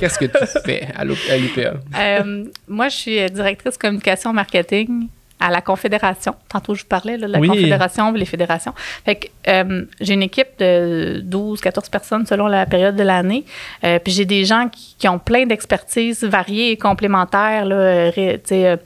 [0.00, 1.74] Qu'est-ce que tu fais à l'UPA?
[1.98, 5.08] Euh, moi, je suis directrice communication marketing
[5.40, 6.34] à la Confédération.
[6.48, 7.48] Tantôt, je vous parlais là, de la Oui.
[7.48, 8.72] Confédération, les fédérations.
[9.04, 13.44] Fait que, euh, j'ai une équipe de 12, 14 personnes selon la période de l'année.
[13.84, 17.64] Euh, puis j'ai des gens qui, qui ont plein d'expertises variées et complémentaires.
[17.64, 18.76] Là, euh, ré- tu sais, euh,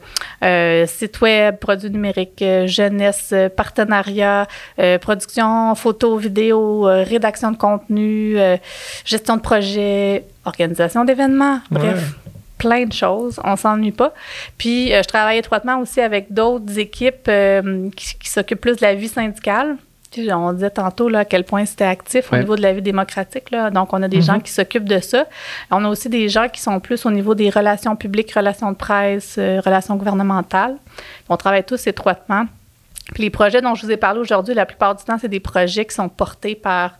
[0.43, 4.47] euh, site web, produits numériques, euh, jeunesse, partenariat,
[4.79, 8.57] euh, production, photo, vidéo, rédaction de contenu, euh,
[9.05, 11.59] gestion de projet, organisation d'événements.
[11.71, 12.32] Bref, Ouais.
[12.63, 13.39] Plein de choses.
[13.43, 14.13] On s'ennuie pas.
[14.57, 18.81] Puis, euh, je travaille étroitement aussi avec d'autres équipes euh, qui, qui s'occupent plus de
[18.81, 19.75] la vie syndicale.
[20.31, 23.49] On disait tantôt là, à quel point c'était actif au niveau de la vie démocratique.
[23.49, 23.71] Là.
[23.71, 25.25] Donc, on a des gens qui s'occupent de ça.
[25.71, 28.77] On a aussi des gens qui sont plus au niveau des relations publiques, relations de
[28.77, 30.77] presse, euh, relations gouvernementales.
[31.29, 32.45] On travaille tous étroitement.
[33.13, 35.39] Puis les projets dont je vous ai parlé aujourd'hui, la plupart du temps, c'est des
[35.39, 36.99] projets qui sont portés par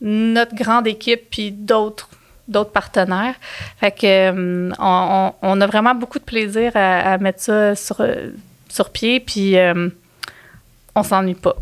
[0.00, 2.08] notre grande équipe puis d'autres
[2.48, 3.34] d'autres partenaires.
[3.78, 8.30] Fait que euh, on, a vraiment beaucoup de plaisir à, à mettre ça sur, euh,
[8.68, 9.88] sur pied, puis euh,
[10.94, 11.56] on s'ennuie pas.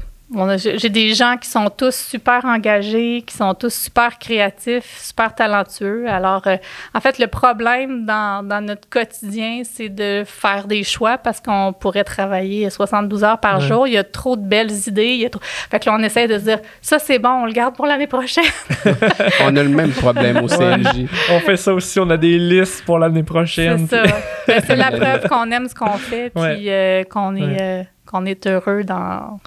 [0.57, 6.07] J'ai des gens qui sont tous super engagés, qui sont tous super créatifs, super talentueux.
[6.09, 6.57] Alors, euh,
[6.95, 11.73] en fait, le problème dans, dans notre quotidien, c'est de faire des choix parce qu'on
[11.79, 13.67] pourrait travailler 72 heures par Ouais.
[13.67, 13.87] jour.
[13.87, 15.09] Il y a trop de belles idées.
[15.15, 15.43] Il y a trop...
[15.43, 17.87] Fait que là, on essaie de se dire, ça, c'est bon, on le garde pour
[17.87, 18.45] l'année prochaine.
[19.45, 21.07] On a le même problème au CNJ.
[21.31, 23.87] On fait ça aussi, on a des listes pour l'année prochaine.
[23.89, 24.17] C'est ça.
[24.47, 26.57] Ben, c'est la preuve qu'on aime ce qu'on fait, puis Ouais.
[26.69, 27.57] euh, qu'on est, Ouais.
[27.61, 29.39] euh, qu'on est heureux dans,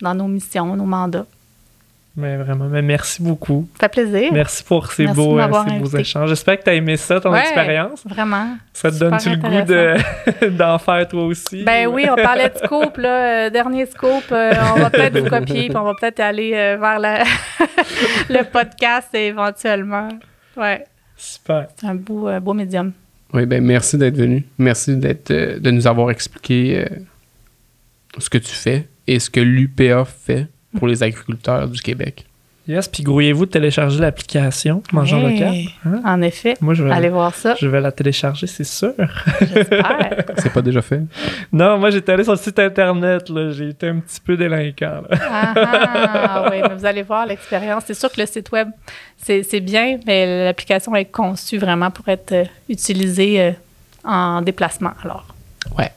[0.00, 1.26] dans nos missions, nos mandats.
[2.16, 3.68] Mais vraiment, mais merci beaucoup.
[3.74, 4.32] Ça fait plaisir.
[4.32, 6.28] Merci pour ces, beaux, euh, ces beaux échanges.
[6.28, 8.06] J'espère que tu as aimé ça, ton expérience.
[8.06, 8.56] Vraiment.
[8.72, 11.64] Ça te donne-tu le goût d'en faire toi aussi?
[11.64, 13.46] Ben oui, on parlait de scoop, là.
[13.46, 17.00] Euh, dernier scoop, euh, on va peut-être vous copier, puis on va peut-être aller vers
[18.30, 20.08] le podcast éventuellement.
[20.56, 20.84] Ouais.
[21.16, 21.66] Super.
[21.76, 22.92] C'est un beau, beau médium.
[23.32, 24.46] Oui, ben merci d'être venu.
[24.56, 26.86] Merci d'être, de nous avoir expliqué
[28.18, 30.48] ce que tu fais et ce que l'UPA fait
[30.78, 32.26] pour les agriculteurs du Québec.
[32.66, 35.54] Yes, puis grouillez-vous de télécharger l'application Mangeons local.
[35.84, 36.00] Hein?
[36.02, 36.54] En effet.
[36.62, 37.54] Moi, je vais aller voir ça.
[37.60, 38.94] Je vais la télécharger, c'est sûr.
[39.40, 40.24] J'espère.
[40.38, 41.02] c'est pas déjà fait?
[41.52, 43.30] Non, moi, j'étais allé sur le site Internet.
[43.52, 45.02] J'ai été un petit peu délinquant.
[45.12, 47.84] Ah, ah, oui, mais vous allez voir l'expérience.
[47.86, 48.68] C'est sûr que le site Web,
[49.18, 53.52] c'est bien, mais l'application est conçue vraiment pour être euh, utilisée euh,
[54.04, 54.92] en déplacement.
[55.02, 55.26] Alors.
[55.78, 55.90] Ouais.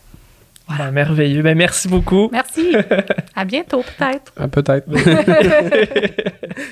[0.78, 1.41] Ben, merveilleux.
[1.41, 2.30] Ben, merci beaucoup.
[2.32, 2.76] Merci.
[3.36, 4.34] À bientôt, peut-être.
[4.49, 4.88] peut-être.